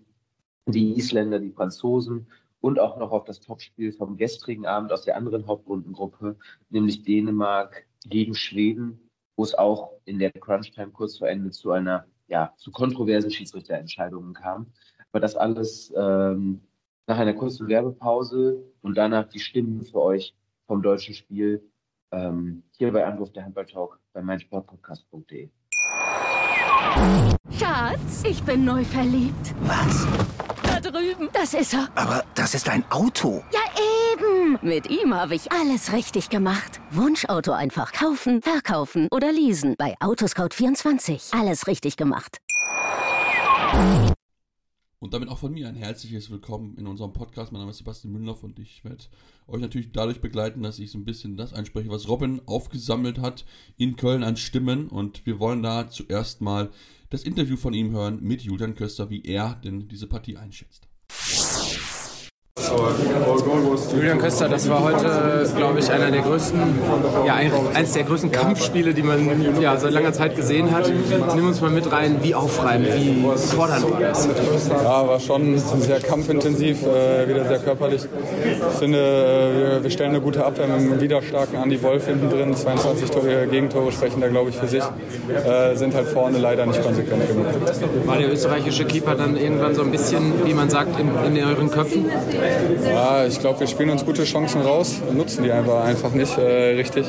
[0.67, 2.27] die Isländer, die Franzosen
[2.61, 6.37] und auch noch auf das Topspiel vom gestrigen Abend aus der anderen Hauptrundengruppe,
[6.71, 12.07] nämlich Dänemark gegen Schweden, wo es auch in der Crunch-Time kurz vor Ende zu einer,
[12.29, 14.67] ja, zu kontroversen Schiedsrichterentscheidungen kam.
[15.13, 16.61] Aber das alles ähm,
[17.07, 20.35] nach einer kurzen Werbepause und danach die Stimmen für euch
[20.67, 21.63] vom deutschen Spiel
[22.13, 25.51] ähm, hier bei Anruf der Handball Talk bei meinsportpodcast.de.
[27.51, 29.55] Schatz, ich bin neu verliebt.
[29.63, 30.07] Was?
[31.39, 31.91] Das ist er.
[31.95, 33.45] Aber das ist ein Auto.
[33.53, 33.61] Ja,
[34.15, 34.59] eben.
[34.63, 36.81] Mit ihm habe ich alles richtig gemacht.
[36.91, 39.75] Wunschauto einfach kaufen, verkaufen oder leasen.
[39.77, 41.39] Bei Autoscout24.
[41.39, 42.39] Alles richtig gemacht.
[44.99, 47.53] Und damit auch von mir ein herzliches Willkommen in unserem Podcast.
[47.53, 49.05] Mein Name ist Sebastian Mündorf und ich werde
[49.47, 53.45] euch natürlich dadurch begleiten, dass ich so ein bisschen das einspreche, was Robin aufgesammelt hat
[53.77, 54.89] in Köln an Stimmen.
[54.89, 56.71] Und wir wollen da zuerst mal
[57.11, 60.89] das Interview von ihm hören mit Julian Köster, wie er denn diese Partie einschätzt.
[61.09, 61.56] you
[63.95, 66.61] Julian Köster, das war heute, glaube ich, einer der größten,
[67.27, 67.35] ja,
[67.75, 70.91] eins der größten Kampfspiele, die man ja, seit langer Zeit gesehen hat.
[71.35, 74.29] Nimm uns mal mit rein, wie aufreibend, wie fordernd war das?
[74.71, 78.03] Ja, war schon sehr kampfintensiv, äh, wieder sehr körperlich.
[78.45, 82.31] Ich finde, äh, wir stellen eine gute Abwehr mit einem wieder starken Andy Wolf hinten
[82.31, 82.55] drin.
[82.55, 84.83] 22 Tore, Gegentore sprechen da, glaube ich, für sich.
[84.83, 87.47] Äh, sind halt vorne leider nicht konsequent genug.
[88.07, 91.71] War der österreichische Keeper dann irgendwann so ein bisschen, wie man sagt, in, in euren
[91.71, 92.07] Köpfen?
[92.89, 96.77] Ja, ich glaube, wir spielen uns gute Chancen raus nutzen die einfach, einfach nicht äh,
[96.77, 97.07] richtig.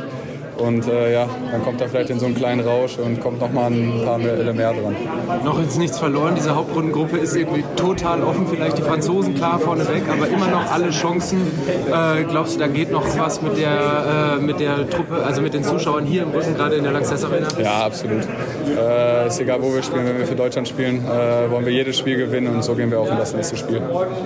[0.57, 3.71] Und äh, ja, dann kommt er vielleicht in so einen kleinen Rausch und kommt nochmal
[3.71, 4.95] ein paar mehr, mehr dran.
[5.43, 6.33] Noch ist nichts verloren.
[6.35, 8.47] Diese Hauptrundengruppe ist irgendwie total offen.
[8.47, 11.41] Vielleicht die Franzosen klar vorneweg, aber immer noch alle Chancen.
[11.67, 15.53] Äh, glaubst du, da geht noch was mit der, äh, mit der Truppe, also mit
[15.53, 17.47] den Zuschauern hier im Rücken, gerade in der Lanxess Arena?
[17.61, 18.23] Ja, absolut.
[18.67, 20.07] Äh, ist egal, wo wir spielen.
[20.07, 22.99] Wenn wir für Deutschland spielen, äh, wollen wir jedes Spiel gewinnen und so gehen wir
[22.99, 23.81] auch in das nächste Spiel.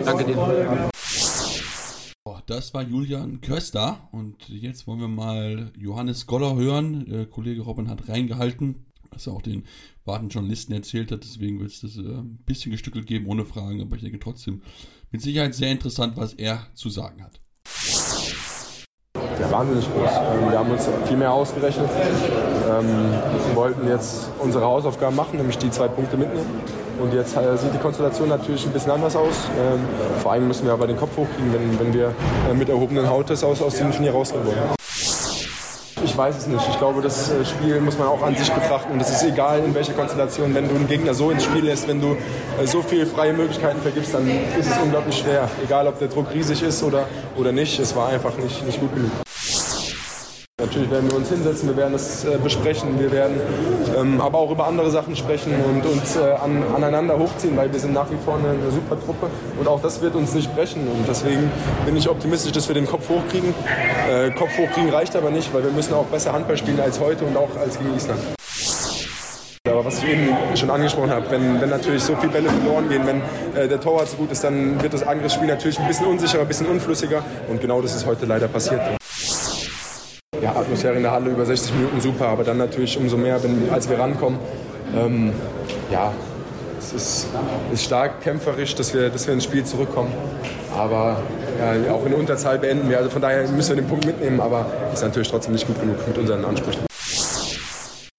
[0.05, 0.35] Danke dir
[2.51, 4.09] das war Julian Köster.
[4.11, 7.05] Und jetzt wollen wir mal Johannes Goller hören.
[7.05, 9.63] Der Kollege Robin hat reingehalten, was er auch den
[10.03, 11.23] warten Journalisten erzählt hat.
[11.23, 13.81] Deswegen wird es das äh, ein bisschen gestückelt geben, ohne Fragen.
[13.81, 14.61] Aber ich denke trotzdem
[15.11, 17.39] mit Sicherheit sehr interessant, was er zu sagen hat.
[19.41, 20.11] Ja, wahnsinnig groß.
[20.11, 21.89] Ähm, wir haben uns viel mehr ausgerechnet.
[22.69, 26.61] Ähm, wollten jetzt unsere Hausaufgaben machen, nämlich die zwei Punkte mitnehmen.
[27.01, 29.49] Und jetzt äh, sieht die Konstellation natürlich ein bisschen anders aus.
[29.59, 29.79] Ähm,
[30.21, 32.13] vor allem müssen wir aber den Kopf hochkriegen, wenn, wenn wir
[32.49, 34.57] äh, mit erhobenen Hautes aus, aus dem Turnier rausgehen wollen.
[36.03, 36.67] Ich weiß es nicht.
[36.69, 38.93] Ich glaube, das äh, Spiel muss man auch an sich betrachten.
[38.93, 40.53] Und es ist egal, in welcher Konstellation.
[40.53, 42.15] Wenn du einen Gegner so ins Spiel lässt, wenn du
[42.65, 44.27] so viele freie Möglichkeiten vergibst, dann
[44.59, 45.49] ist es unglaublich schwer.
[45.63, 47.79] Egal, ob der Druck riesig ist oder, oder nicht.
[47.79, 49.11] Es war einfach nicht, nicht gut genug.
[50.61, 53.35] Natürlich werden wir uns hinsetzen, wir werden es äh, besprechen, wir werden
[53.97, 57.79] ähm, aber auch über andere Sachen sprechen und uns äh, an, aneinander hochziehen, weil wir
[57.79, 59.27] sind nach wie vor eine, eine, super Truppe
[59.59, 61.51] und auch das wird uns nicht brechen und deswegen
[61.83, 63.55] bin ich optimistisch, dass wir den Kopf hochkriegen.
[64.07, 67.25] Äh, Kopf hochkriegen reicht aber nicht, weil wir müssen auch besser Handball spielen als heute
[67.25, 68.19] und auch als gegen Island.
[69.67, 73.01] Aber was ich eben schon angesprochen habe, wenn, wenn natürlich so viele Bälle verloren gehen,
[73.07, 73.21] wenn
[73.59, 76.47] äh, der Torwart so gut ist, dann wird das Angriffsspiel natürlich ein bisschen unsicherer, ein
[76.47, 79.00] bisschen unflüssiger und genau das ist heute leider passiert
[80.55, 83.89] Atmosphäre in der Halle über 60 Minuten super, aber dann natürlich umso mehr, wenn, als
[83.89, 84.39] wir rankommen.
[84.95, 85.33] Ähm,
[85.91, 86.11] ja,
[86.79, 87.27] es ist,
[87.71, 90.11] ist, stark kämpferisch, dass wir, dass wir ins Spiel zurückkommen.
[90.75, 91.21] Aber
[91.59, 92.97] ja, auch in Unterzahl beenden wir.
[92.97, 95.95] Also von daher müssen wir den Punkt mitnehmen, aber ist natürlich trotzdem nicht gut genug
[96.07, 96.81] mit unseren Ansprüchen.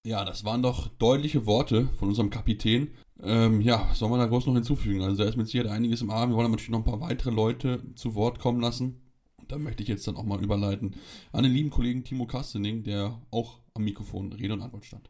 [0.05, 2.89] Ja, das waren doch deutliche Worte von unserem Kapitän.
[3.21, 5.01] Ähm, ja, soll man da groß noch hinzufügen?
[5.01, 6.29] Also da ist mit Sicherheit einiges im Arm.
[6.29, 9.02] Wir wollen natürlich noch ein paar weitere Leute zu Wort kommen lassen.
[9.47, 10.95] Da möchte ich jetzt dann auch mal überleiten
[11.31, 15.09] an den lieben Kollegen Timo Kastening, der auch am Mikrofon Rede und Antwort stand.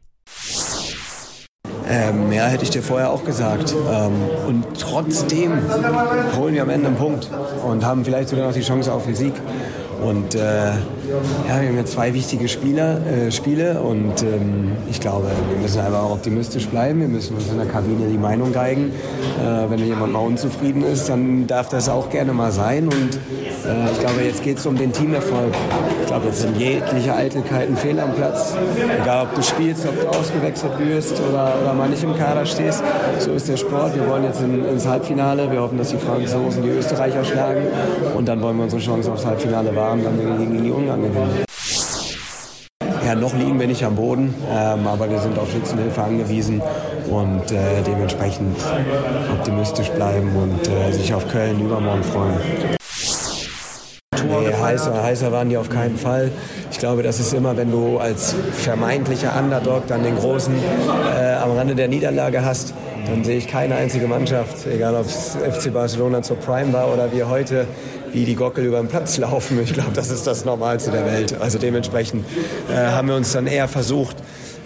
[1.86, 3.74] Ähm, ja, hätte ich dir vorher auch gesagt.
[3.90, 4.12] Ähm,
[4.46, 5.52] und trotzdem
[6.36, 7.30] holen wir am Ende einen Punkt
[7.66, 9.34] und haben vielleicht sogar noch die Chance auf den Sieg.
[10.04, 15.28] Und äh, ja, wir haben jetzt zwei wichtige Spieler, äh, Spiele und ähm, ich glaube,
[15.50, 17.00] wir müssen einfach auch optimistisch bleiben.
[17.00, 18.92] Wir müssen uns in der Kabine die Meinung geigen.
[19.40, 22.84] Äh, wenn jemand mal unzufrieden ist, dann darf das auch gerne mal sein.
[22.84, 23.18] Und
[23.64, 25.54] äh, ich glaube, jetzt geht es um den Teamerfolg.
[26.02, 28.54] Ich glaube, jetzt sind jegliche Eitelkeiten fehl am Platz.
[29.02, 32.82] Egal, ob du spielst, ob du ausgewechselt wirst oder, oder mal nicht im Kader stehst.
[33.20, 33.94] So ist der Sport.
[33.94, 35.50] Wir wollen jetzt in, ins Halbfinale.
[35.50, 37.62] Wir hoffen, dass die Franzosen die Österreicher schlagen.
[38.14, 41.44] Und dann wollen wir unsere Chance aufs Halbfinale wahren, dann gegen die Ungarn gewinnen.
[43.06, 46.62] Ja, noch liegen wir nicht am Boden, ähm, aber wir sind auf Schützenhilfe angewiesen
[47.10, 48.56] und äh, dementsprechend
[49.30, 52.38] optimistisch bleiben und äh, sich auf Köln übermorgen freuen.
[54.26, 56.30] Nee, heißer, heißer waren die auf keinen Fall.
[56.70, 61.52] Ich glaube, das ist immer, wenn du als vermeintlicher Underdog dann den Großen äh, am
[61.52, 62.72] Rande der Niederlage hast,
[63.06, 67.12] dann sehe ich keine einzige Mannschaft, egal ob es FC Barcelona zur Prime war oder
[67.12, 67.66] wir heute,
[68.14, 69.60] wie die Gockel über den Platz laufen.
[69.62, 71.36] Ich glaube, das ist das Normalste der Welt.
[71.40, 72.24] Also dementsprechend
[72.70, 74.16] äh, haben wir uns dann eher versucht,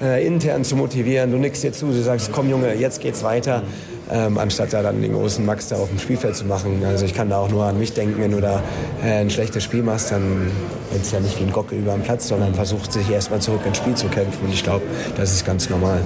[0.02, 1.32] äh, intern zu motivieren.
[1.32, 3.62] Du nickst dir zu, du sagst, komm Junge, jetzt geht's weiter.
[4.10, 6.82] Ähm, anstatt da dann den großen Max da auf dem Spielfeld zu machen.
[6.86, 8.62] Also ich kann da auch nur an mich denken, wenn du da
[9.04, 10.50] äh, ein schlechtes Spiel machst, dann
[10.98, 13.76] ist ja nicht wie ein Gockel über den Platz, sondern versucht sich erstmal zurück ins
[13.76, 14.46] Spiel zu kämpfen.
[14.46, 14.84] Und ich glaube,
[15.16, 16.00] das ist ganz normal.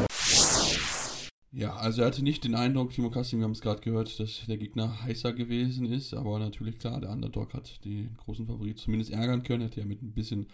[1.54, 4.46] Ja, also er hatte nicht den Eindruck, Timo Kassim, wir haben es gerade gehört, dass
[4.46, 9.12] der Gegner heißer gewesen ist, aber natürlich klar, der Underdog hat die großen Favorit zumindest
[9.12, 10.46] ärgern können, hätte ja mit ein bisschen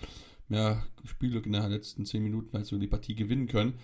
[0.48, 3.74] mehr Spielglück in den letzten 10 Minuten vielleicht so die Partie gewinnen können.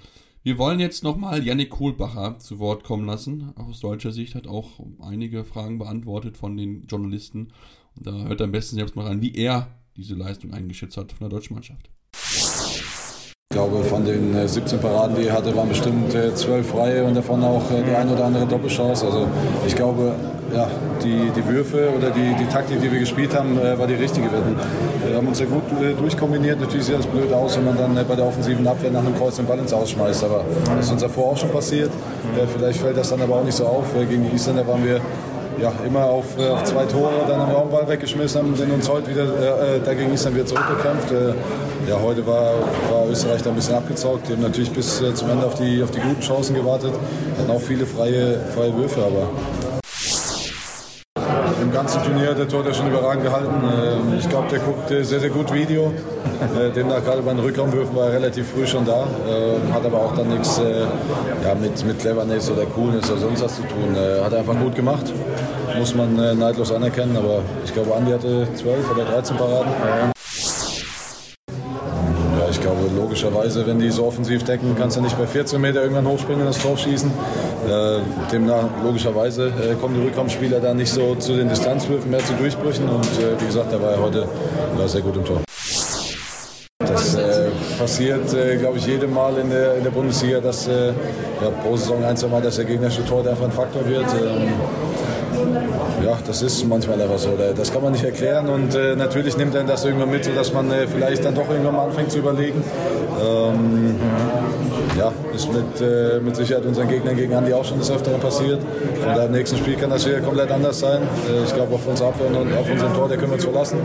[0.42, 3.52] Wir wollen jetzt nochmal Yannick Kohlbacher zu Wort kommen lassen.
[3.56, 7.52] Aus deutscher Sicht hat auch einige Fragen beantwortet von den Journalisten.
[7.94, 11.12] Und da hört er am besten selbst mal rein, wie er diese Leistung eingeschätzt hat
[11.12, 11.90] von der deutschen Mannschaft.
[13.54, 17.40] Ich glaube, von den 17 Paraden, die er hatte, waren bestimmt 12 freie und davon
[17.44, 19.06] auch die eine oder andere Doppelchance.
[19.06, 19.28] Also
[19.64, 20.10] ich glaube,
[20.52, 20.66] ja,
[21.04, 24.26] die, die Würfe oder die, die Taktik, die wir gespielt haben, war die richtige.
[25.06, 25.62] Wir haben uns ja gut
[26.00, 26.58] durchkombiniert.
[26.58, 29.36] Natürlich sieht das blöd aus, wenn man dann bei der offensiven Abwehr nach einem Kreuz
[29.36, 30.24] den Ball ins Ausschmeißt.
[30.24, 31.92] Aber das ist uns davor auch schon passiert.
[32.58, 33.84] Vielleicht fällt das dann aber auch nicht so auf.
[34.10, 35.00] Gegen die Isländer waren wir
[35.60, 38.56] ja, immer auf, äh, auf zwei Tore, dann haben wir auch einen Ball weggeschmissen, haben
[38.56, 41.10] sind uns heute wieder äh, dagegen Island wieder zurückgekämpft.
[41.12, 41.34] Äh,
[41.88, 42.54] ja, heute war,
[42.90, 44.28] war Österreich da ein bisschen abgezockt.
[44.28, 46.92] Die haben natürlich bis äh, zum Ende auf die, auf die guten Chancen gewartet.
[47.38, 49.28] Hatten auch viele freie, freie Würfe, aber
[51.62, 53.52] im ganzen Turnier hat der Torhüter schon überragend gehalten.
[53.64, 55.92] Ähm, ich glaube, der guckt sehr, sehr gut Video.
[56.56, 59.06] Äh, demnach gerade bei den Rückraumwürfen war er relativ früh schon da.
[59.28, 60.82] Ähm, hat aber auch dann nichts äh,
[61.44, 63.96] ja, mit, mit Cleverness oder Coolness oder sonst was zu tun.
[64.22, 65.12] Hat er einfach gut gemacht.
[65.78, 67.16] Muss man neidlos anerkennen.
[67.16, 70.12] Aber ich glaube, Andi hatte 12 oder 13 Paraden.
[73.14, 76.48] logischerweise, wenn die so offensiv decken, kannst du nicht bei 14 Meter irgendwann hochspringen und
[76.48, 77.10] das Tor schießen.
[77.10, 77.98] Äh,
[78.32, 82.88] demnach, logischerweise, äh, kommen die Rückraumspieler da nicht so zu den Distanzwürfen, mehr zu Durchbrüchen
[82.88, 84.28] und äh, wie gesagt, da war er heute
[84.86, 85.40] sehr gut im Tor.
[86.78, 90.88] Das äh, passiert, äh, glaube ich, jedem Mal in der, in der Bundesliga, dass äh,
[90.88, 94.06] ja, pro Saison ein, zwei Mal, dass der gegnerische Tor einfach ein Faktor wird.
[94.20, 94.48] Ähm,
[96.04, 97.30] ja, das ist manchmal einfach so.
[97.56, 100.70] Das kann man nicht erklären und äh, natürlich nimmt dann das irgendwann mit, sodass man
[100.70, 102.62] äh, vielleicht dann doch irgendwann mal anfängt zu überlegen.
[103.20, 103.96] Ähm,
[104.98, 108.60] ja, ist mit, äh, mit Sicherheit unseren Gegnern gegen Andi auch schon des Öfteren passiert.
[109.02, 111.02] Von daher nächsten Spiel kann das wieder komplett anders sein.
[111.02, 113.78] Äh, ich glaube, auf unsere Abwehr und auf unseren Tor, der können wir uns verlassen.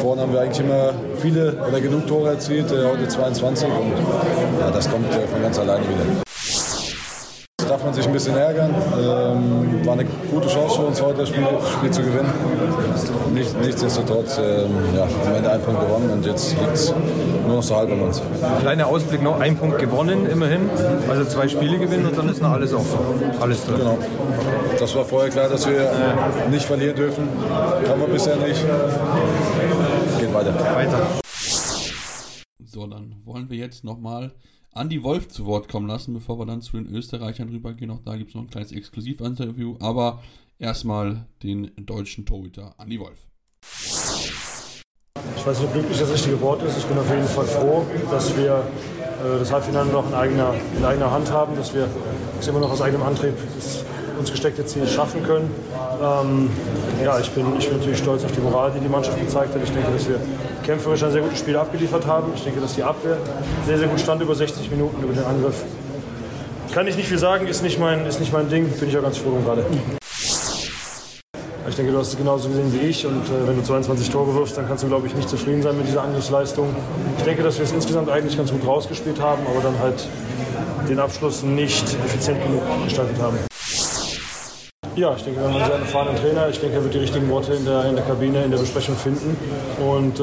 [0.00, 3.92] Vorne haben wir eigentlich immer viele oder genug Tore erzielt, äh, heute 22 und
[4.60, 6.25] ja, das kommt äh, von ganz alleine wieder
[7.76, 8.74] darf man sich ein bisschen ärgern.
[8.98, 12.32] Ähm, war eine gute Chance für uns heute, das Spiel, das Spiel zu gewinnen.
[13.34, 16.94] Nicht, nichtsdestotrotz ähm, ja, am Ende ein Punkt gewonnen und jetzt liegt es
[17.46, 18.22] nur noch so halb an uns.
[18.60, 20.70] Kleiner Ausblick noch, ein Punkt gewonnen immerhin.
[21.06, 22.98] Also zwei Spiele gewinnen und dann ist noch alles offen.
[23.40, 23.76] Alles drin.
[23.76, 23.98] Genau.
[24.80, 25.90] Das war vorher klar, dass wir
[26.50, 27.28] nicht verlieren dürfen.
[27.86, 28.64] Haben wir bisher nicht.
[30.18, 30.54] Geht weiter.
[30.74, 31.06] Weiter.
[32.64, 34.32] So, dann wollen wir jetzt nochmal
[34.76, 37.90] Andi Wolf zu Wort kommen lassen, bevor wir dann zu den Österreichern rübergehen.
[37.90, 40.22] Auch da gibt es noch ein kleines Exklusiv-Interview, aber
[40.58, 43.26] erstmal den deutschen Torhüter Andi Wolf.
[45.36, 46.76] Ich weiß nicht, ob glücklich das richtige Wort ist.
[46.76, 48.68] Ich bin auf jeden Fall froh, dass wir
[49.24, 51.88] äh, das Halbfinale noch in eigener, in eigener Hand haben, dass wir
[52.38, 53.34] es immer noch aus eigenem Antrieb
[54.18, 55.50] uns gesteckte Ziel schaffen können.
[56.02, 56.50] Ähm,
[57.04, 59.62] ja, ich bin, ich bin natürlich stolz auf die Moral, die die Mannschaft gezeigt hat.
[59.62, 60.20] Ich denke, dass wir
[60.64, 62.32] kämpferisch ein sehr gutes Spiel abgeliefert haben.
[62.34, 63.18] Ich denke, dass die Abwehr
[63.66, 65.62] sehr, sehr gut stand über 60 Minuten über den Angriff.
[66.72, 69.02] Kann ich nicht viel sagen, ist nicht mein, ist nicht mein Ding, bin ich auch
[69.02, 69.64] ganz froh drum gerade.
[71.68, 74.34] Ich denke, du hast es genauso gesehen wie ich und äh, wenn du 22 Tore
[74.34, 76.74] wirfst, dann kannst du, glaube ich, nicht zufrieden sein mit dieser Angriffsleistung.
[77.18, 80.06] Ich denke, dass wir es insgesamt eigentlich ganz gut rausgespielt haben, aber dann halt
[80.88, 83.45] den Abschluss nicht effizient genug gestaltet haben.
[84.96, 86.48] Ja, ich denke, wir haben einen sehr erfahrenen Trainer.
[86.48, 88.96] Ich denke, er wird die richtigen Worte in der, in der Kabine, in der Besprechung
[88.96, 89.36] finden.
[89.78, 90.22] Und äh,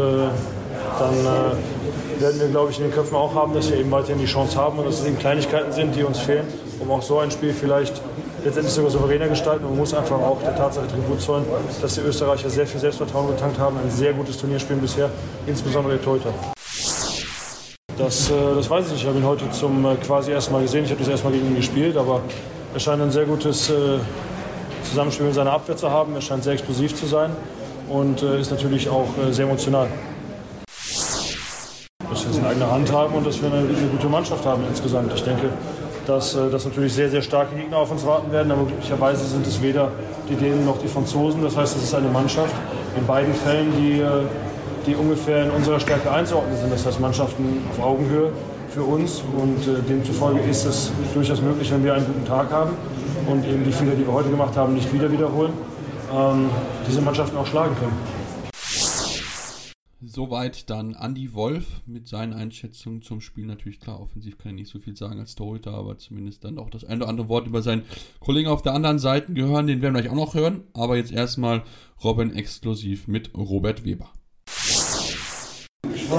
[0.97, 4.17] dann äh, werden wir, glaube ich, in den Köpfen auch haben, dass wir eben weiterhin
[4.17, 6.47] die Chance haben und dass es eben Kleinigkeiten sind, die uns fehlen,
[6.80, 8.01] um auch so ein Spiel vielleicht
[8.43, 9.63] letztendlich sogar souveräner gestalten.
[9.63, 11.45] Man muss einfach auch der Tatsache Tribut zollen,
[11.80, 15.11] dass die Österreicher sehr viel Selbstvertrauen getankt haben, ein sehr gutes Turnier spielen bisher,
[15.45, 16.34] insbesondere der Torhüter.
[17.95, 19.01] Das, äh, das weiß ich nicht.
[19.03, 20.86] Ich habe ihn heute zum äh, quasi ersten Mal gesehen.
[20.86, 22.21] Ich habe das erstmal gegen ihn gespielt, aber
[22.74, 23.99] er scheint ein sehr gutes äh,
[24.93, 26.13] Zusammenspiel mit seiner Abwehr zu haben.
[26.13, 27.31] Er scheint sehr explosiv zu sein
[27.89, 29.87] und äh, ist natürlich auch äh, sehr emotional.
[32.07, 34.63] Dass wir es in eigener Hand haben und dass wir eine, eine gute Mannschaft haben
[34.69, 35.11] insgesamt.
[35.15, 35.49] Ich denke,
[36.05, 39.47] dass, äh, dass natürlich sehr, sehr starke Gegner auf uns warten werden, aber glücklicherweise sind
[39.47, 39.91] es weder
[40.29, 41.41] die Dänen noch die Franzosen.
[41.41, 42.53] Das heißt, es ist eine Mannschaft
[42.95, 44.03] in beiden Fällen, die,
[44.85, 46.71] die ungefähr in unserer Stärke einzuordnen sind.
[46.71, 48.29] Das heißt, Mannschaften auf Augenhöhe
[48.69, 52.77] für uns und demzufolge ist es durchaus möglich, wenn wir einen guten Tag haben
[53.28, 55.53] und eben die Fehler, die wir heute gemacht haben, nicht wieder wiederholen,
[56.14, 56.49] ähm,
[56.88, 58.24] diese Mannschaften auch schlagen können.
[60.05, 63.45] Soweit dann Andy Wolf mit seinen Einschätzungen zum Spiel.
[63.45, 66.70] Natürlich klar, offensiv kann er nicht so viel sagen als Torhüter, aber zumindest dann auch
[66.70, 67.84] das ein oder andere Wort über seinen
[68.20, 69.66] Kollegen auf der anderen Seite gehören.
[69.66, 70.66] Den werden wir gleich auch noch hören.
[70.74, 71.64] Aber jetzt erstmal
[72.03, 74.11] Robin exklusiv mit Robert Weber.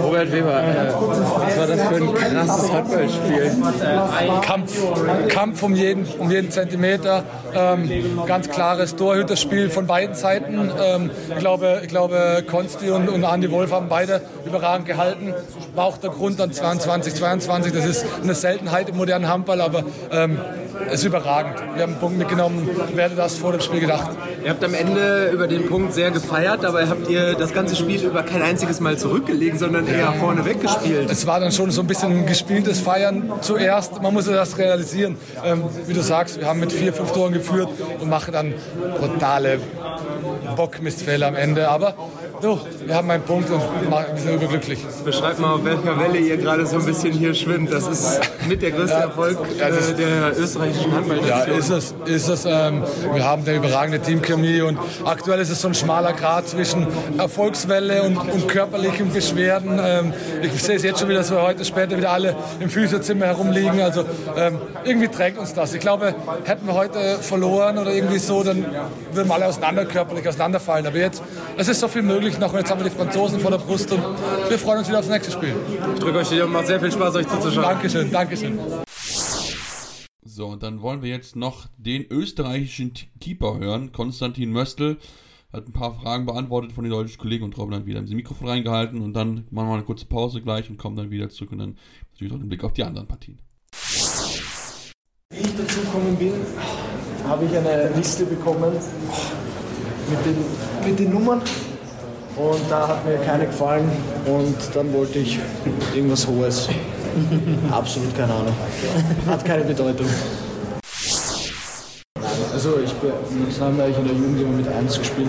[0.02, 3.52] Robert Weber, äh, was war das für ein krasses Handballspiel?
[4.42, 7.24] Kampf, Kampf um jeden, um jeden Zentimeter.
[7.54, 7.90] Ähm,
[8.26, 10.70] ganz klares Torhüterspiel von beiden Seiten.
[10.82, 15.34] Ähm, ich glaube, ich glaube Konsti und, und Andy Wolf haben beide überragend gehalten.
[15.74, 17.72] War auch der Grund an 22, 22.
[17.72, 20.38] Das ist eine Seltenheit im modernen Handball, aber ähm,
[20.90, 21.60] ist überragend.
[21.74, 22.68] Wir haben einen Punkt mitgenommen.
[22.94, 24.10] Wer hätte das vor dem Spiel gedacht?
[24.42, 28.02] Ihr habt am Ende über den Punkt sehr gefeiert, dabei habt ihr das ganze Spiel
[28.04, 31.10] über kein einziges Mal zurückgelegen, sondern eher vorne weggespielt.
[31.10, 34.02] Es war dann schon so ein bisschen ein gespieltes Feiern zuerst.
[34.02, 35.16] Man muss das realisieren.
[35.44, 37.68] Ähm, wie du sagst, wir haben mit vier, fünf Toren geführt
[38.00, 38.54] und machen dann
[38.98, 39.58] brutale
[40.56, 41.68] Bockmistfälle am Ende.
[41.68, 41.94] Aber
[42.44, 44.84] du, wir haben einen Punkt und wir sind überglücklich.
[45.04, 47.72] Beschreib mal, auf welcher Welle ihr gerade so ein bisschen hier schwimmt.
[47.72, 51.28] Das ist mit der größte Erfolg Ja, das äh, der österreichischen Handballnation.
[51.28, 51.94] Ja, ist es.
[52.04, 52.82] Ist es ähm,
[53.12, 56.86] wir haben eine überragende Teamchemie und aktuell ist es so ein schmaler Grad zwischen
[57.18, 59.80] Erfolgswelle und, und körperlichen Beschwerden.
[59.82, 63.26] Ähm, ich sehe es jetzt schon wieder, dass wir heute später wieder alle im Physiozimmer
[63.26, 63.80] herumliegen.
[63.80, 64.04] Also
[64.36, 65.72] ähm, irgendwie trägt uns das.
[65.74, 66.14] Ich glaube,
[66.44, 68.64] hätten wir heute verloren oder irgendwie so, dann
[69.12, 70.86] würden wir alle auseinander körperlich auseinanderfallen.
[70.86, 71.22] Aber jetzt,
[71.56, 73.90] es ist so viel möglich noch und jetzt haben wir die Franzosen vor der Brust
[73.92, 74.02] und
[74.48, 75.54] wir freuen uns wieder aufs nächste Spiel.
[75.94, 77.62] Ich drücke euch die Daumen, macht sehr viel Spaß, euch zuzuschauen.
[77.62, 78.58] Dankeschön, Dankeschön.
[80.24, 84.96] So, und dann wollen wir jetzt noch den österreichischen Keeper hören, Konstantin Möstl.
[85.52, 88.48] hat ein paar Fragen beantwortet von den deutschen Kollegen und Robin dann wieder ins Mikrofon
[88.48, 91.58] reingehalten und dann machen wir eine kurze Pause gleich und kommen dann wieder zurück und
[91.58, 91.78] dann
[92.12, 93.38] natürlich auch den Blick auf die anderen Partien.
[95.30, 96.32] Wie ich dazu gekommen bin,
[97.28, 98.72] habe ich eine Liste bekommen
[100.10, 100.36] mit den,
[100.88, 101.42] mit den Nummern
[102.36, 103.90] und da hat mir keine gefallen
[104.26, 105.38] und dann wollte ich
[105.94, 106.68] irgendwas Hohes.
[107.70, 108.54] Absolut keine Ahnung.
[109.26, 110.06] Hat keine Bedeutung.
[112.52, 113.10] Also ich bin,
[113.48, 115.28] das haben eigentlich in der Jugend immer mit 1 gespielt.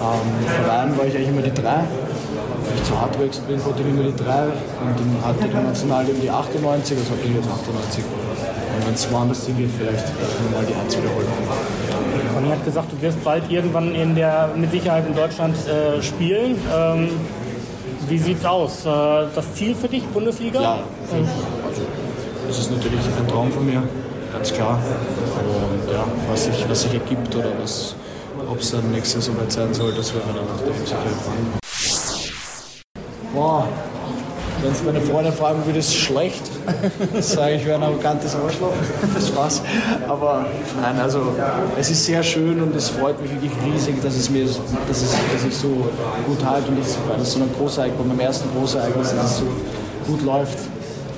[0.00, 1.62] Ähm, Verein war ich eigentlich immer die 3.
[1.62, 5.54] Wenn ich zu hart gewechselt bin, konnte ich immer die 3 und dann hatte die
[5.54, 8.04] National eben die 98, also bin ich jetzt 98.
[8.78, 10.06] Und wenn es woanders hingeht, vielleicht
[10.52, 11.26] mal die 1 wiederholen.
[12.34, 16.56] Man hat gesagt, du wirst bald irgendwann in der, mit Sicherheit in Deutschland äh, spielen.
[16.72, 17.10] Ähm,
[18.08, 18.86] wie sieht's aus?
[18.86, 20.62] Äh, das Ziel für dich, Bundesliga?
[20.62, 20.78] Ja,
[21.10, 21.28] also,
[22.46, 23.82] das ist natürlich ein Traum von mir,
[24.32, 24.78] ganz klar.
[24.78, 27.96] Und ja, was sich, was sich ergibt oder was,
[28.48, 31.58] ob es dann nächstes Jahr soweit sein soll, das werden wir dann nachdem sicher erfahren.
[33.34, 33.68] Boah,
[34.62, 36.42] wenn es meine Freunde fragen würde, ist es schlecht.
[37.20, 38.72] Sage ich, wäre ein arrogantes Arschloch.
[39.14, 39.62] Das Spaß.
[40.08, 40.46] Aber
[40.80, 41.34] nein, also
[41.78, 45.12] es ist sehr schön und es freut mich wirklich riesig, dass es mir, dass es,
[45.32, 45.68] dass ich so
[46.26, 49.38] gut halte und ich, weil das so ein Großereignis, bei meinem ersten Großereignis, dass es
[49.38, 49.46] so
[50.06, 50.58] gut läuft.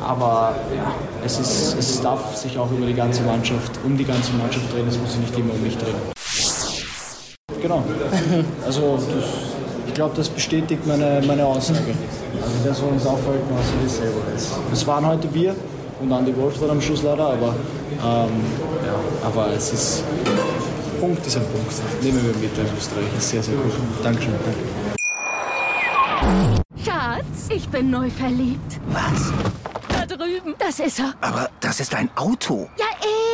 [0.02, 0.92] Aber ja,
[1.24, 4.88] es, ist, es darf sich auch über die ganze Mannschaft, um die ganze Mannschaft drehen,
[4.88, 5.94] es muss sich nicht immer um mich drehen.
[7.60, 7.82] Genau.
[8.64, 9.24] Also das,
[9.86, 11.94] ich glaube, das bestätigt meine, meine Aussage.
[12.42, 14.50] Also das, was uns aufhalten, was wir selber ist.
[14.72, 15.54] Es waren heute wir
[16.00, 17.54] und Andi Wolf dann am Schluss leider, aber,
[18.04, 18.30] ähm,
[18.86, 20.04] ja, aber es ist,
[21.00, 22.02] Punkt ist ein Punkt.
[22.02, 23.72] Nehmen wir mit in Österreich, ist sehr, sehr gut.
[24.02, 24.34] Dankeschön.
[26.84, 28.80] Schatz, ich bin neu verliebt.
[28.88, 29.32] Was?
[29.88, 30.54] Da drüben.
[30.58, 31.14] Das ist er.
[31.20, 32.68] Aber das ist ein Auto.
[32.78, 32.86] Ja,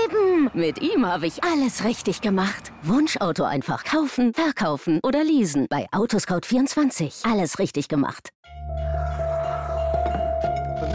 [0.05, 0.51] eben.
[0.55, 2.73] Mit ihm habe ich alles richtig gemacht.
[2.83, 5.67] Wunschauto einfach kaufen, verkaufen oder leasen.
[5.69, 7.31] Bei Autoscout24.
[7.31, 8.31] Alles richtig gemacht.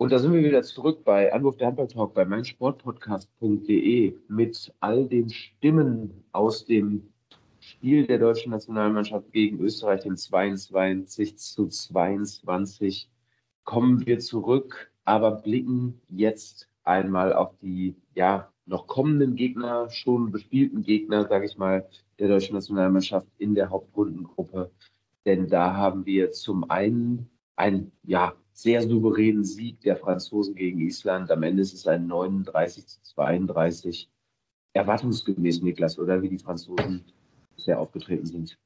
[0.00, 5.28] Und da sind wir wieder zurück bei Anwurf der Handball-Talk bei meinsportpodcast.de mit all den
[5.28, 7.08] Stimmen aus dem
[7.58, 13.10] Spiel der deutschen Nationalmannschaft gegen Österreich, dem 22 zu 22,
[13.64, 20.82] kommen wir zurück, aber blicken jetzt einmal auf die ja noch kommenden Gegner, schon bespielten
[20.82, 21.88] Gegner, sage ich mal,
[22.20, 24.70] der deutschen Nationalmannschaft in der Hauptrundengruppe.
[25.26, 27.28] Denn da haben wir zum einen
[27.58, 31.30] einen ja, sehr souveränen Sieg der Franzosen gegen Island.
[31.30, 34.08] Am Ende ist es ein 39 zu 32.
[34.74, 37.04] Erwartungsgemäß, Niklas, oder wie die Franzosen
[37.56, 38.56] bisher aufgetreten sind.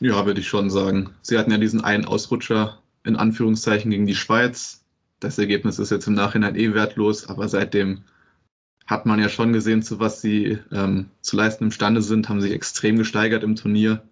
[0.00, 1.10] Ja, würde ich schon sagen.
[1.22, 4.84] Sie hatten ja diesen einen Ausrutscher in Anführungszeichen gegen die Schweiz.
[5.18, 8.04] Das Ergebnis ist jetzt im Nachhinein eh wertlos, aber seitdem
[8.86, 12.52] hat man ja schon gesehen, zu was sie ähm, zu leisten imstande sind, haben sich
[12.52, 14.02] extrem gesteigert im Turnier.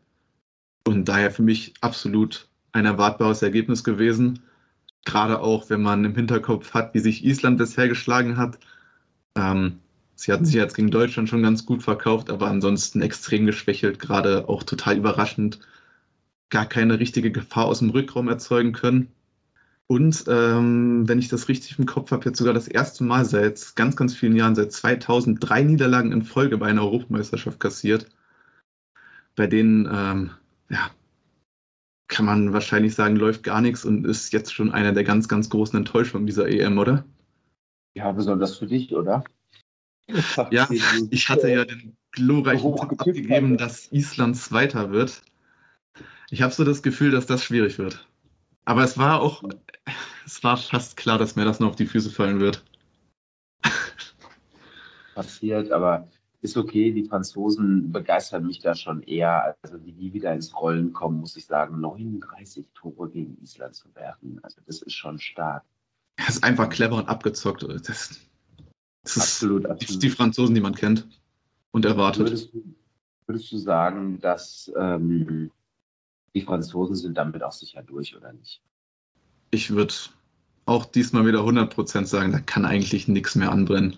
[0.84, 4.40] Und daher für mich absolut ein erwartbares Ergebnis gewesen.
[5.04, 8.58] Gerade auch, wenn man im Hinterkopf hat, wie sich Island bisher geschlagen hat.
[9.36, 9.78] Ähm,
[10.14, 14.48] sie hatten sich jetzt gegen Deutschland schon ganz gut verkauft, aber ansonsten extrem geschwächelt, gerade
[14.48, 15.60] auch total überraschend.
[16.50, 19.08] Gar keine richtige Gefahr aus dem Rückraum erzeugen können.
[19.88, 23.76] Und ähm, wenn ich das richtig im Kopf habe, jetzt sogar das erste Mal seit
[23.76, 28.08] ganz, ganz vielen Jahren, seit 2003 Niederlagen in Folge bei einer Europameisterschaft kassiert,
[29.36, 30.30] bei denen ähm,
[30.70, 30.90] ja,
[32.08, 35.50] kann man wahrscheinlich sagen, läuft gar nichts und ist jetzt schon einer der ganz, ganz
[35.50, 37.04] großen Enttäuschungen dieser EM, oder?
[37.94, 39.24] Ja, besonders für dich, oder?
[40.52, 40.68] Ja,
[41.10, 45.22] ich hatte ja den glorreichen Tipp abgegeben, dass Island Zweiter wird.
[46.30, 48.06] Ich habe so das Gefühl, dass das schwierig wird.
[48.64, 49.42] Aber es war auch,
[50.26, 52.64] es war fast klar, dass mir das noch auf die Füße fallen wird.
[55.14, 56.06] Passiert, aber
[56.46, 56.92] ist okay.
[56.92, 59.56] Die Franzosen begeistern mich da schon eher.
[59.62, 63.94] Also wie die wieder ins Rollen kommen, muss ich sagen, 39 Tore gegen Island zu
[63.94, 64.38] werfen.
[64.42, 65.64] Also das ist schon stark.
[66.16, 67.62] Das ist einfach clever und abgezockt.
[67.62, 68.20] Das,
[69.02, 70.02] das absolut, ist absolut.
[70.02, 71.06] die Franzosen, die man kennt
[71.72, 72.26] und erwartet.
[72.26, 72.64] Würdest du,
[73.26, 75.50] würdest du sagen, dass ähm,
[76.34, 78.62] die Franzosen sind damit auch sicher durch oder nicht?
[79.50, 79.94] Ich würde
[80.64, 83.96] auch diesmal wieder 100% sagen, da kann eigentlich nichts mehr anbrennen.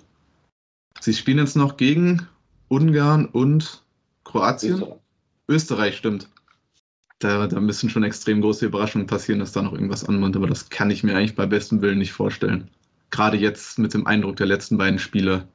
[1.01, 2.27] Sie spielen jetzt noch gegen
[2.69, 3.83] Ungarn und
[4.25, 4.75] Kroatien.
[4.75, 4.99] Österreich,
[5.49, 6.29] Österreich stimmt.
[7.19, 10.69] da, da müssen schon extrem große Überraschungen passieren, dass da noch irgendwas anmahnt, aber das
[10.71, 12.71] kann ich mir eigentlich bei bestem Willen nicht vorstellen.
[13.11, 15.49] Gerade jetzt mit dem Eindruck der letzten beiden Spiele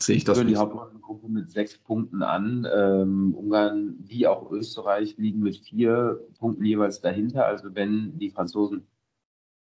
[0.00, 0.50] sehe ich das nicht.
[0.50, 2.66] die Hauptrundengruppe mit sechs Punkten an.
[2.72, 7.46] Ähm, Ungarn wie auch Österreich liegen mit vier Punkten jeweils dahinter.
[7.46, 8.86] Also wenn die Franzosen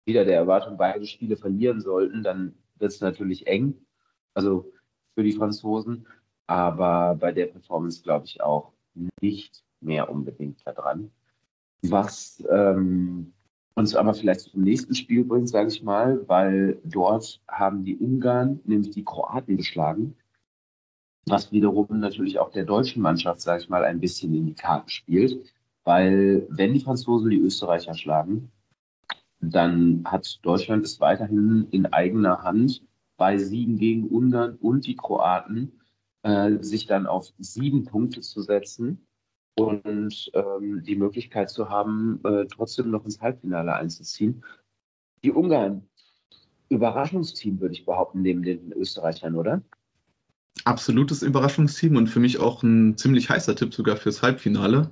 [0.07, 3.75] wieder der Erwartung beide Spiele verlieren sollten, dann wird es natürlich eng.
[4.35, 4.73] Also
[5.15, 6.07] für die Franzosen.
[6.47, 8.73] Aber bei der Performance glaube ich auch
[9.21, 11.11] nicht mehr unbedingt da dran.
[11.83, 13.33] Was ähm,
[13.75, 18.61] uns aber vielleicht zum nächsten Spiel bringt, sage ich mal, weil dort haben die Ungarn
[18.65, 20.15] nämlich die Kroaten geschlagen,
[21.27, 24.89] was wiederum natürlich auch der deutschen Mannschaft, sage ich mal, ein bisschen in die Karten
[24.89, 25.55] spielt,
[25.85, 28.51] weil wenn die Franzosen die Österreicher schlagen,
[29.41, 32.83] dann hat Deutschland es weiterhin in eigener Hand,
[33.17, 35.81] bei Siegen gegen Ungarn und die Kroaten
[36.23, 39.07] äh, sich dann auf sieben Punkte zu setzen
[39.57, 44.45] und ähm, die Möglichkeit zu haben, äh, trotzdem noch ins Halbfinale einzuziehen.
[45.23, 45.89] Die Ungarn,
[46.69, 49.63] Überraschungsteam, würde ich behaupten, neben den Österreichern, oder?
[50.65, 54.91] Absolutes Überraschungsteam und für mich auch ein ziemlich heißer Tipp sogar fürs Halbfinale.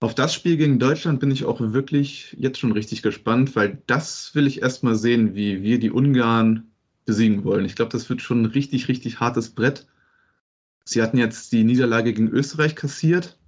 [0.00, 4.34] Auf das Spiel gegen Deutschland bin ich auch wirklich jetzt schon richtig gespannt, weil das
[4.34, 6.70] will ich erstmal sehen, wie wir die Ungarn
[7.08, 7.64] besiegen wollen.
[7.64, 9.86] Ich glaube, das wird schon ein richtig, richtig hartes Brett.
[10.84, 13.38] Sie hatten jetzt die Niederlage gegen Österreich kassiert,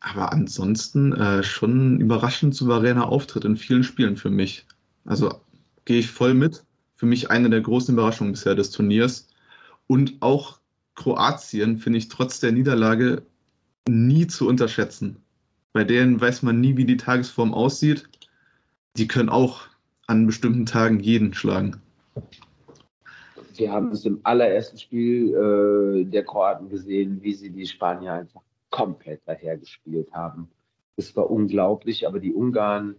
[0.00, 4.66] aber ansonsten äh, schon ein überraschend souveräner Auftritt in vielen Spielen für mich.
[5.04, 5.40] Also
[5.84, 6.64] gehe ich voll mit.
[6.96, 9.28] Für mich eine der großen Überraschungen bisher des Turniers.
[9.86, 10.58] Und auch
[10.96, 13.22] Kroatien finde ich trotz der Niederlage
[13.88, 15.18] nie zu unterschätzen.
[15.72, 18.08] Bei denen weiß man nie, wie die Tagesform aussieht.
[18.96, 19.68] Die können auch
[20.08, 21.80] an bestimmten Tagen jeden schlagen.
[23.58, 28.42] Wir haben es im allerersten Spiel äh, der Kroaten gesehen, wie sie die Spanier einfach
[28.70, 30.50] komplett dahergespielt haben.
[30.96, 32.96] Es war unglaublich, aber die Ungarn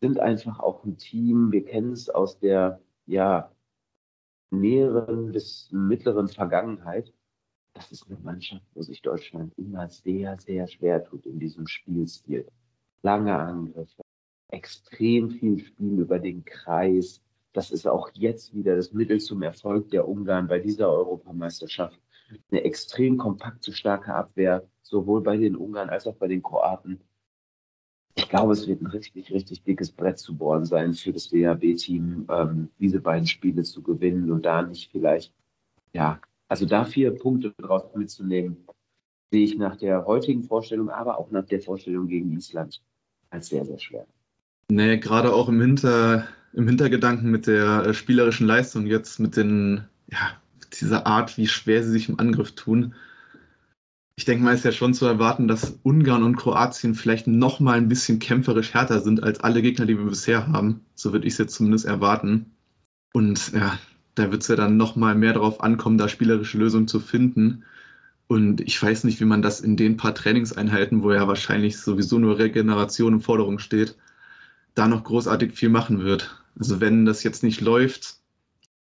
[0.00, 1.52] sind einfach auch ein Team.
[1.52, 3.50] Wir kennen es aus der ja,
[4.50, 7.12] näheren bis mittleren Vergangenheit.
[7.74, 12.46] Das ist eine Mannschaft, wo sich Deutschland immer sehr, sehr schwer tut in diesem Spielstil.
[13.02, 14.02] Lange Angriffe,
[14.48, 17.22] extrem viel Spiel über den Kreis.
[17.52, 21.98] Das ist auch jetzt wieder das Mittel zum Erfolg der Ungarn bei dieser Europameisterschaft.
[22.50, 27.00] Eine extrem kompakte, starke Abwehr, sowohl bei den Ungarn als auch bei den Kroaten.
[28.16, 32.26] Ich glaube, es wird ein richtig, richtig dickes Brett zu bohren sein für das DHB-Team,
[32.28, 35.32] ähm, diese beiden Spiele zu gewinnen und da nicht vielleicht,
[35.92, 38.66] ja, also da vier Punkte draus mitzunehmen,
[39.30, 42.82] sehe ich nach der heutigen Vorstellung, aber auch nach der Vorstellung gegen Island
[43.30, 44.06] als sehr, sehr schwer.
[44.70, 49.84] Nee, gerade auch im, Hinter, im Hintergedanken mit der äh, spielerischen Leistung jetzt, mit den,
[50.10, 50.32] ja,
[50.80, 52.94] dieser Art, wie schwer sie sich im Angriff tun.
[54.16, 57.78] Ich denke mal, ist ja schon zu erwarten, dass Ungarn und Kroatien vielleicht noch mal
[57.78, 60.80] ein bisschen kämpferisch härter sind als alle Gegner, die wir bisher haben.
[60.94, 62.46] So würde ich es jetzt zumindest erwarten.
[63.12, 63.78] Und ja,
[64.16, 67.62] da wird es ja dann noch mal mehr darauf ankommen, da spielerische Lösungen zu finden.
[68.26, 72.18] Und ich weiß nicht, wie man das in den paar Trainingseinheiten, wo ja wahrscheinlich sowieso
[72.18, 73.96] nur Regeneration im Forderung steht,
[74.74, 76.42] da noch großartig viel machen wird.
[76.58, 78.16] Also wenn das jetzt nicht läuft,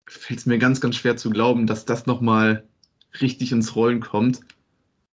[0.07, 2.65] fällt es mir ganz, ganz schwer zu glauben, dass das noch mal
[3.21, 4.41] richtig ins Rollen kommt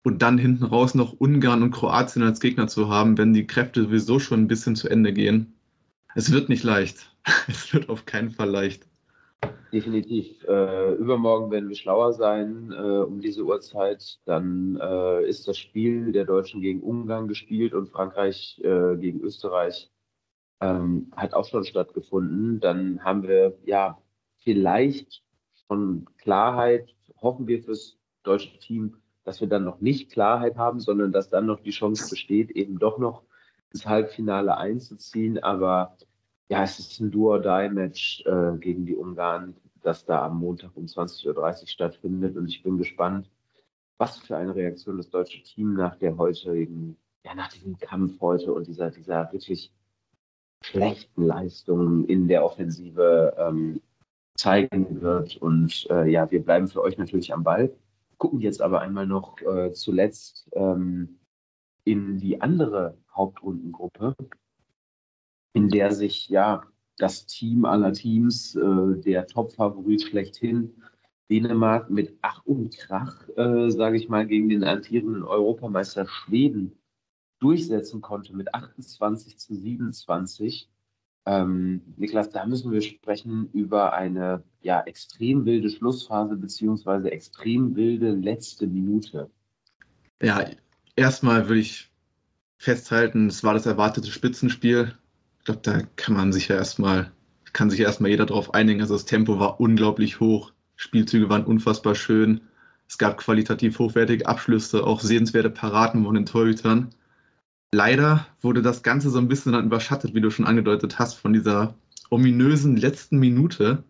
[0.05, 3.83] und dann hinten raus noch Ungarn und Kroatien als Gegner zu haben, wenn die Kräfte
[3.83, 5.55] sowieso schon ein bisschen zu Ende gehen.
[6.15, 7.11] Es wird nicht leicht.
[7.49, 8.87] Es wird auf keinen Fall leicht.
[9.73, 10.43] Definitiv.
[10.45, 14.19] Äh, übermorgen werden wir schlauer sein äh, um diese Uhrzeit.
[14.25, 19.91] Dann äh, ist das Spiel der Deutschen gegen Ungarn gespielt und Frankreich äh, gegen Österreich
[20.61, 22.61] ähm, hat auch schon stattgefunden.
[22.61, 23.99] Dann haben wir ja
[24.39, 25.23] vielleicht
[25.67, 31.13] schon Klarheit, hoffen wir fürs deutsche Team, dass wir dann noch nicht Klarheit haben, sondern
[31.13, 33.23] dass dann noch die Chance besteht, eben doch noch
[33.73, 35.39] ins Halbfinale einzuziehen.
[35.43, 35.97] Aber
[36.49, 41.29] ja, es ist ein Do-or-Die-Match äh, gegen die Ungarn, das da am Montag um 20.30
[41.63, 42.37] Uhr stattfindet.
[42.37, 43.31] Und ich bin gespannt,
[43.99, 48.53] was für eine Reaktion das deutsche Team nach der heutigen, ja, nach diesem Kampf heute
[48.53, 49.73] und dieser, dieser wirklich
[50.63, 53.81] schlechten Leistung in der Offensive ähm,
[54.37, 55.37] zeigen wird.
[55.37, 57.73] Und äh, ja, wir bleiben für euch natürlich am Ball
[58.19, 61.19] gucken jetzt aber einmal noch äh, zuletzt ähm,
[61.85, 64.15] in die andere Hauptrundengruppe,
[65.55, 66.63] in der sich ja
[66.99, 70.75] das Team aller Teams, äh, der Top-Favorit schlechthin,
[71.31, 76.73] Dänemark mit Ach und Krach, äh, sage ich mal, gegen den amtierenden Europameister Schweden
[77.41, 80.69] durchsetzen konnte mit 28 zu 27.
[81.27, 88.13] Ähm, Niklas, da müssen wir sprechen über eine ja, extrem wilde Schlussphase beziehungsweise extrem wilde
[88.13, 89.31] letzte Minute.
[90.23, 90.45] Ja,
[90.97, 91.91] erstmal würde ich
[92.57, 94.95] festhalten, es war das erwartete Spitzenspiel.
[95.39, 97.13] Ich glaube, da kann man sich ja erstmal,
[97.53, 98.81] kann sich erstmal jeder drauf einigen.
[98.81, 102.41] Also das Tempo war unglaublich hoch, Spielzüge waren unfassbar schön.
[102.89, 106.89] Es gab qualitativ hochwertige Abschlüsse, auch sehenswerte Paraden von den Torhütern.
[107.73, 111.33] Leider wurde das Ganze so ein bisschen dann überschattet, wie du schon angedeutet hast, von
[111.33, 111.75] dieser
[112.11, 113.85] ominösen letzten Minute,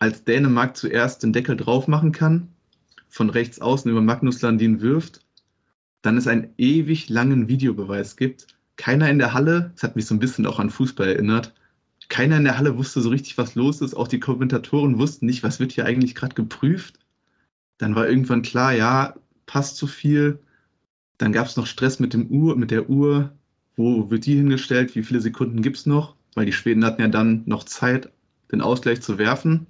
[0.00, 2.48] als Dänemark zuerst den Deckel drauf machen kann,
[3.08, 5.20] von rechts außen über Magnus Landin wirft,
[6.02, 8.46] dann es einen ewig langen Videobeweis gibt.
[8.76, 11.52] Keiner in der Halle, das hat mich so ein bisschen auch an Fußball erinnert,
[12.08, 13.94] keiner in der Halle wusste so richtig, was los ist.
[13.94, 16.98] Auch die Kommentatoren wussten nicht, was wird hier eigentlich gerade geprüft.
[17.76, 19.14] Dann war irgendwann klar, ja,
[19.46, 20.40] passt zu viel.
[21.18, 23.32] Dann gab es noch Stress mit, dem Uhr, mit der Uhr.
[23.76, 24.94] Wo wird die hingestellt?
[24.94, 26.14] Wie viele Sekunden gibt es noch?
[26.34, 28.10] Weil die Schweden hatten ja dann noch Zeit,
[28.50, 29.66] den Ausgleich zu werfen.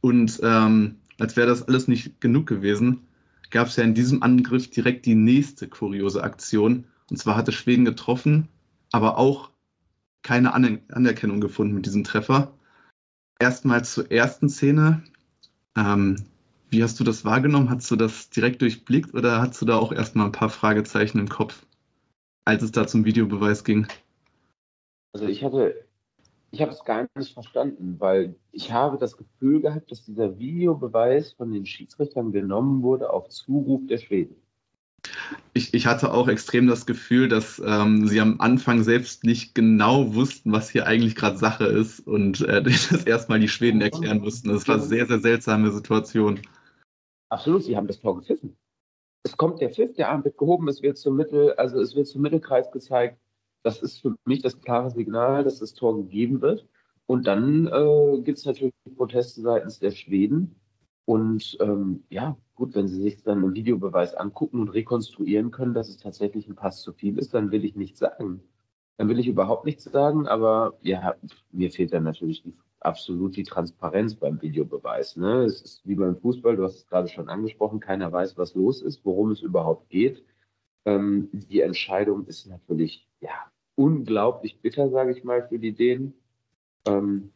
[0.00, 3.00] Und ähm, als wäre das alles nicht genug gewesen,
[3.50, 6.84] gab es ja in diesem Angriff direkt die nächste kuriose Aktion.
[7.10, 8.48] Und zwar hatte Schweden getroffen,
[8.92, 9.50] aber auch
[10.22, 12.52] keine Anerkennung gefunden mit diesem Treffer.
[13.38, 15.02] Erstmal zur ersten Szene.
[15.76, 16.16] Ähm,
[16.76, 17.70] wie hast du das wahrgenommen?
[17.70, 21.28] Hast du das direkt durchblickt oder hast du da auch erstmal ein paar Fragezeichen im
[21.28, 21.64] Kopf,
[22.44, 23.86] als es da zum Videobeweis ging?
[25.14, 25.86] Also ich hatte,
[26.50, 31.32] ich habe es gar nicht verstanden, weil ich habe das Gefühl gehabt, dass dieser Videobeweis
[31.32, 34.36] von den Schiedsrichtern genommen wurde auf Zuruf der Schweden.
[35.54, 40.14] Ich, ich hatte auch extrem das Gefühl, dass ähm, sie am Anfang selbst nicht genau
[40.14, 44.50] wussten, was hier eigentlich gerade Sache ist und äh, das erstmal die Schweden erklären mussten.
[44.50, 46.40] Das war eine sehr, sehr seltsame Situation.
[47.28, 48.56] Absolut, sie haben das Tor gepfiffen.
[49.24, 52.06] Es kommt der Pfiff, der Arm wird gehoben, es wird zum Mittel, also es wird
[52.06, 53.18] zum Mittelkreis gezeigt.
[53.64, 56.68] Das ist für mich das klare Signal, dass das Tor gegeben wird.
[57.06, 60.54] Und dann äh, gibt es natürlich Proteste seitens der Schweden.
[61.04, 65.88] Und ähm, ja, gut, wenn Sie sich dann im Videobeweis angucken und rekonstruieren können, dass
[65.88, 68.42] es tatsächlich ein Pass zu viel ist, dann will ich nichts sagen.
[68.96, 71.14] Dann will ich überhaupt nichts sagen, aber ja,
[71.52, 72.54] mir fehlt dann natürlich die,
[72.86, 75.16] absolut die Transparenz beim Videobeweis.
[75.16, 75.44] Ne?
[75.44, 78.80] Es ist wie beim Fußball, du hast es gerade schon angesprochen, keiner weiß, was los
[78.80, 80.24] ist, worum es überhaupt geht.
[80.84, 86.14] Ähm, die Entscheidung ist natürlich ja unglaublich bitter, sage ich mal, für die Dänen.
[86.86, 87.32] Ähm,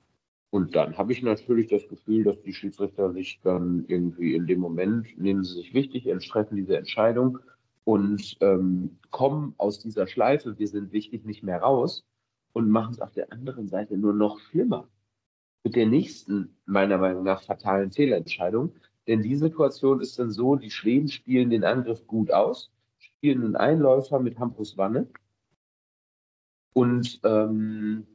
[0.50, 4.60] und dann habe ich natürlich das Gefühl, dass die Schiedsrichter sich dann irgendwie in dem
[4.60, 7.38] Moment, nehmen sie sich wichtig, treffen diese Entscheidung
[7.84, 12.04] und ähm, kommen aus dieser Schleife, wir sind wichtig, nicht mehr raus
[12.52, 14.88] und machen es auf der anderen Seite nur noch schlimmer.
[15.64, 18.74] Mit der nächsten, meiner Meinung nach, fatalen Fehlentscheidung.
[19.06, 23.56] Denn die Situation ist dann so, die Schweden spielen den Angriff gut aus, spielen einen
[23.56, 25.08] Einläufer mit Hampus Wanne
[26.72, 28.06] und ähm,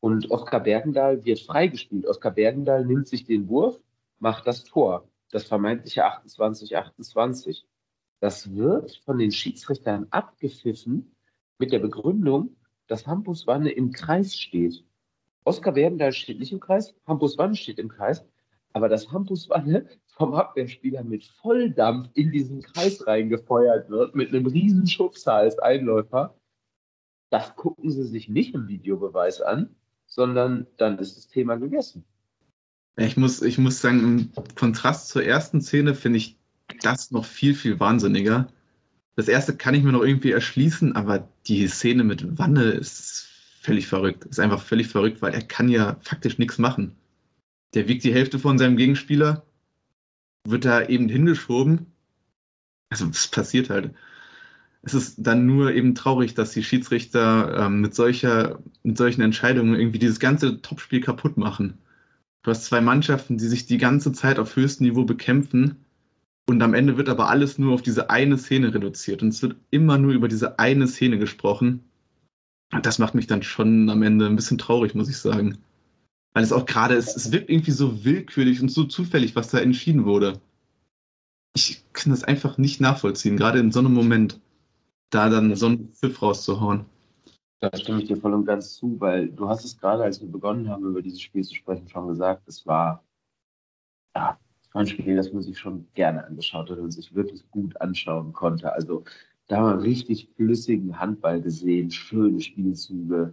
[0.00, 2.06] und Oskar Bergendahl wird freigespielt.
[2.06, 3.80] Oskar Bergendahl nimmt sich den Wurf,
[4.18, 5.08] macht das Tor.
[5.30, 7.64] Das vermeintliche 28-28.
[8.20, 11.16] Das wird von den Schiedsrichtern abgepfiffen
[11.58, 12.54] mit der Begründung,
[12.86, 14.84] dass Hampus Wanne im Kreis steht.
[15.44, 18.24] Oskar Bergendahl steht nicht im Kreis, Hampus Wanne steht im Kreis,
[18.72, 24.46] aber dass Hampus Wanne vom Abwehrspieler mit Volldampf in diesen Kreis reingefeuert wird, mit einem
[24.46, 26.34] riesen Schubser als Einläufer,
[27.30, 29.74] das gucken sie sich nicht im Videobeweis an,
[30.06, 32.04] sondern dann ist das Thema gegessen.
[32.96, 36.38] Ich muss, ich muss sagen, im Kontrast zur ersten Szene finde ich
[36.82, 38.46] das noch viel, viel wahnsinniger.
[39.16, 43.33] Das erste kann ich mir noch irgendwie erschließen, aber die Szene mit Wanne ist
[43.64, 44.24] völlig verrückt.
[44.26, 46.96] Ist einfach völlig verrückt, weil er kann ja faktisch nichts machen.
[47.74, 49.44] Der wiegt die Hälfte von seinem Gegenspieler,
[50.46, 51.86] wird da eben hingeschoben.
[52.90, 53.94] Also, es passiert halt
[54.84, 59.74] es ist dann nur eben traurig, dass die Schiedsrichter ähm, mit, solcher, mit solchen Entscheidungen
[59.74, 61.78] irgendwie dieses ganze Topspiel kaputt machen.
[62.42, 65.86] Du hast zwei Mannschaften, die sich die ganze Zeit auf höchstem Niveau bekämpfen
[66.46, 69.56] und am Ende wird aber alles nur auf diese eine Szene reduziert und es wird
[69.70, 71.84] immer nur über diese eine Szene gesprochen.
[72.82, 75.58] Das macht mich dann schon am Ende ein bisschen traurig, muss ich sagen.
[76.34, 79.58] Weil es auch gerade ist, es wirkt irgendwie so willkürlich und so zufällig, was da
[79.58, 80.40] entschieden wurde.
[81.56, 84.40] Ich kann das einfach nicht nachvollziehen, gerade in so einem Moment
[85.10, 86.86] da dann so einen Pfiff rauszuhauen.
[87.60, 90.28] Da stimme ich dir voll und ganz zu, weil du hast es gerade, als wir
[90.28, 93.04] begonnen haben, über dieses Spiel zu sprechen, schon gesagt, es war,
[94.16, 97.48] ja, es war ein Spiel, das man sich schon gerne angeschaut hat und sich wirklich
[97.50, 98.72] gut anschauen konnte.
[98.72, 99.04] Also
[99.48, 103.32] da haben wir richtig flüssigen Handball gesehen, schöne Spielzüge.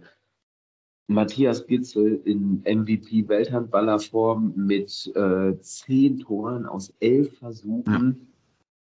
[1.08, 8.28] Matthias Gitzel in MVP-Welthandballerform mit äh, zehn Toren aus elf Versuchen.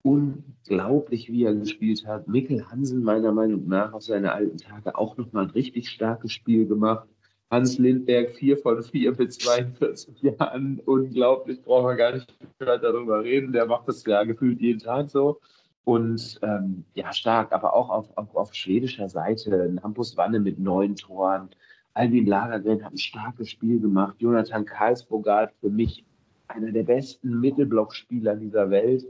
[0.03, 2.29] Unglaublich, wie er gespielt hat.
[2.29, 6.67] Mikkel Hansen meiner Meinung nach auf seine alten Tage auch nochmal ein richtig starkes Spiel
[6.67, 7.09] gemacht.
[7.51, 10.81] Hans Lindberg, 4 von 4 mit 42 Jahren.
[10.85, 13.53] Unglaublich, brauchen wir gar nicht weiter darüber reden.
[13.53, 15.41] Der macht das ja gefühlt jeden Tag so.
[15.85, 19.77] Und ähm, ja, stark, aber auch auf, auf, auf schwedischer Seite.
[19.83, 21.51] Hampus Wanne mit neun Toren.
[21.93, 24.17] Albin Lagergren hat ein starkes Spiel gemacht.
[24.19, 26.05] Jonathan Karlsbogart für mich
[26.49, 29.05] einer der besten Mittelblockspieler dieser Welt.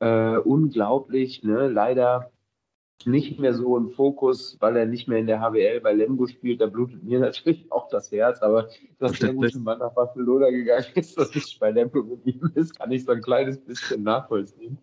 [0.00, 1.68] Äh, unglaublich, ne?
[1.68, 2.30] Leider
[3.04, 6.60] nicht mehr so im Fokus, weil er nicht mehr in der HWL bei Lemgo spielt.
[6.60, 10.86] Da blutet mir natürlich auch das Herz, aber dass der gute Mann nach Barcelona gegangen
[10.94, 14.78] ist, dass nicht bei Lemgo geblieben ist, kann ich so ein kleines bisschen nachvollziehen.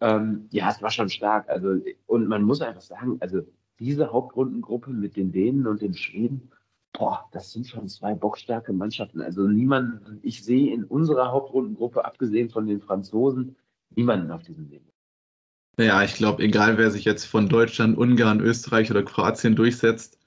[0.00, 1.48] Ähm, ja, es war schon stark.
[1.48, 3.42] Also, und man muss einfach sagen, also
[3.78, 6.50] diese Hauptrundengruppe mit den Dänen und den Schweden,
[6.92, 9.20] boah, das sind schon zwei bockstarke Mannschaften.
[9.20, 13.56] Also niemand, ich sehe in unserer Hauptrundengruppe, abgesehen von den Franzosen,
[13.94, 14.82] niemanden auf diesem Weg.
[15.78, 20.18] Ja, ich glaube, egal wer sich jetzt von Deutschland, Ungarn, Österreich oder Kroatien durchsetzt,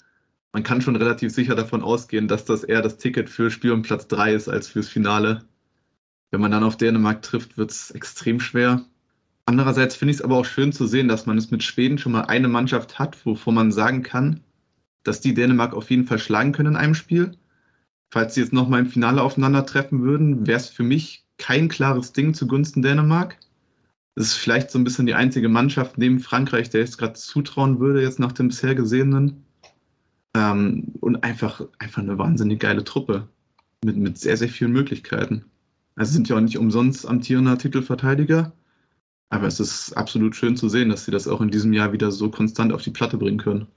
[0.52, 3.82] man kann schon relativ sicher davon ausgehen, dass das eher das Ticket für Spiel um
[3.82, 5.44] Platz 3 ist als fürs Finale.
[6.32, 8.86] Wenn man dann auf Dänemark trifft, wird es extrem schwer.
[9.50, 12.12] Andererseits finde ich es aber auch schön zu sehen, dass man es mit Schweden schon
[12.12, 14.42] mal eine Mannschaft hat, wovon man sagen kann,
[15.02, 17.32] dass die Dänemark auf jeden Fall schlagen können in einem Spiel.
[18.12, 22.36] Falls sie jetzt nochmal im Finale aufeinandertreffen würden, wäre es für mich kein klares Ding
[22.36, 23.40] zugunsten Dänemark.
[24.14, 27.14] Das ist vielleicht so ein bisschen die einzige Mannschaft neben Frankreich, der ich es gerade
[27.14, 29.46] zutrauen würde, jetzt nach dem bisher Gesehenen.
[30.36, 33.28] Ähm, und einfach, einfach eine wahnsinnig geile Truppe
[33.84, 35.46] mit, mit sehr, sehr vielen Möglichkeiten.
[35.96, 38.54] Also sind ja auch nicht umsonst amtierender Titelverteidiger.
[39.30, 42.12] Aber es ist absolut schön zu sehen, dass sie das auch in diesem Jahr wieder
[42.12, 43.68] so konstant auf die Platte bringen können.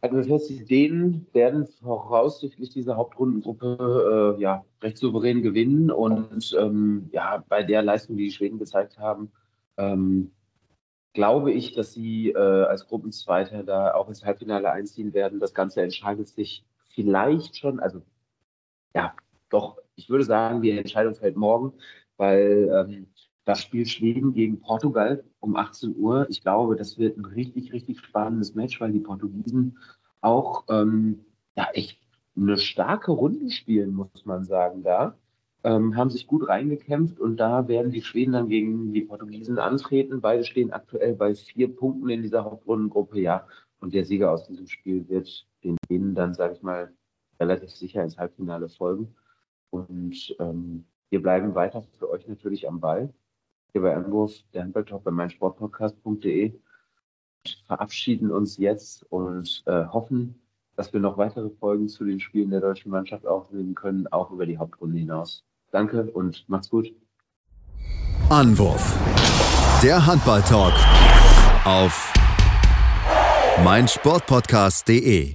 [0.00, 6.54] Also das heißt, die Dänen werden voraussichtlich diese Hauptrundengruppe äh, ja, recht souverän gewinnen und
[6.60, 9.32] ähm, ja, bei der Leistung, die die Schweden gezeigt haben,
[9.78, 10.30] ähm,
[11.14, 15.40] glaube ich, dass sie äh, als Gruppenzweiter da auch ins Halbfinale einziehen werden.
[15.40, 18.02] Das Ganze entscheidet sich vielleicht schon, also
[18.94, 19.14] ja,
[19.48, 21.72] doch, ich würde sagen, die Entscheidung fällt morgen,
[22.18, 23.06] weil ähm,
[23.44, 26.26] das Spiel Schweden gegen Portugal um 18 Uhr.
[26.30, 29.78] Ich glaube, das wird ein richtig, richtig spannendes Match, weil die Portugiesen
[30.20, 31.24] auch ähm,
[31.56, 31.98] ja, echt
[32.36, 35.16] eine starke Runde spielen, muss man sagen, da.
[35.62, 40.20] Ähm, haben sich gut reingekämpft und da werden die Schweden dann gegen die Portugiesen antreten.
[40.20, 43.46] Beide stehen aktuell bei vier Punkten in dieser Hauptrundengruppe, ja.
[43.80, 46.92] Und der Sieger aus diesem Spiel wird den Dänen dann, sage ich mal,
[47.40, 49.14] relativ sicher ins Halbfinale folgen.
[49.70, 53.12] Und ähm, wir bleiben weiter für euch natürlich am Ball
[53.74, 56.54] hier bei Anwurf, der Handballtalk bei meinsportpodcast.de.
[57.66, 60.40] Verabschieden uns jetzt und äh, hoffen,
[60.76, 64.46] dass wir noch weitere Folgen zu den Spielen der deutschen Mannschaft aufnehmen können, auch über
[64.46, 65.44] die Hauptrunde hinaus.
[65.72, 66.94] Danke und macht's gut.
[68.30, 68.96] Anwurf.
[69.82, 70.74] Der Handballtalk
[71.66, 72.12] auf
[73.64, 75.34] meinsportpodcast.de.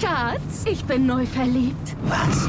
[0.00, 1.96] Schatz, ich bin neu verliebt.
[2.04, 2.48] Was?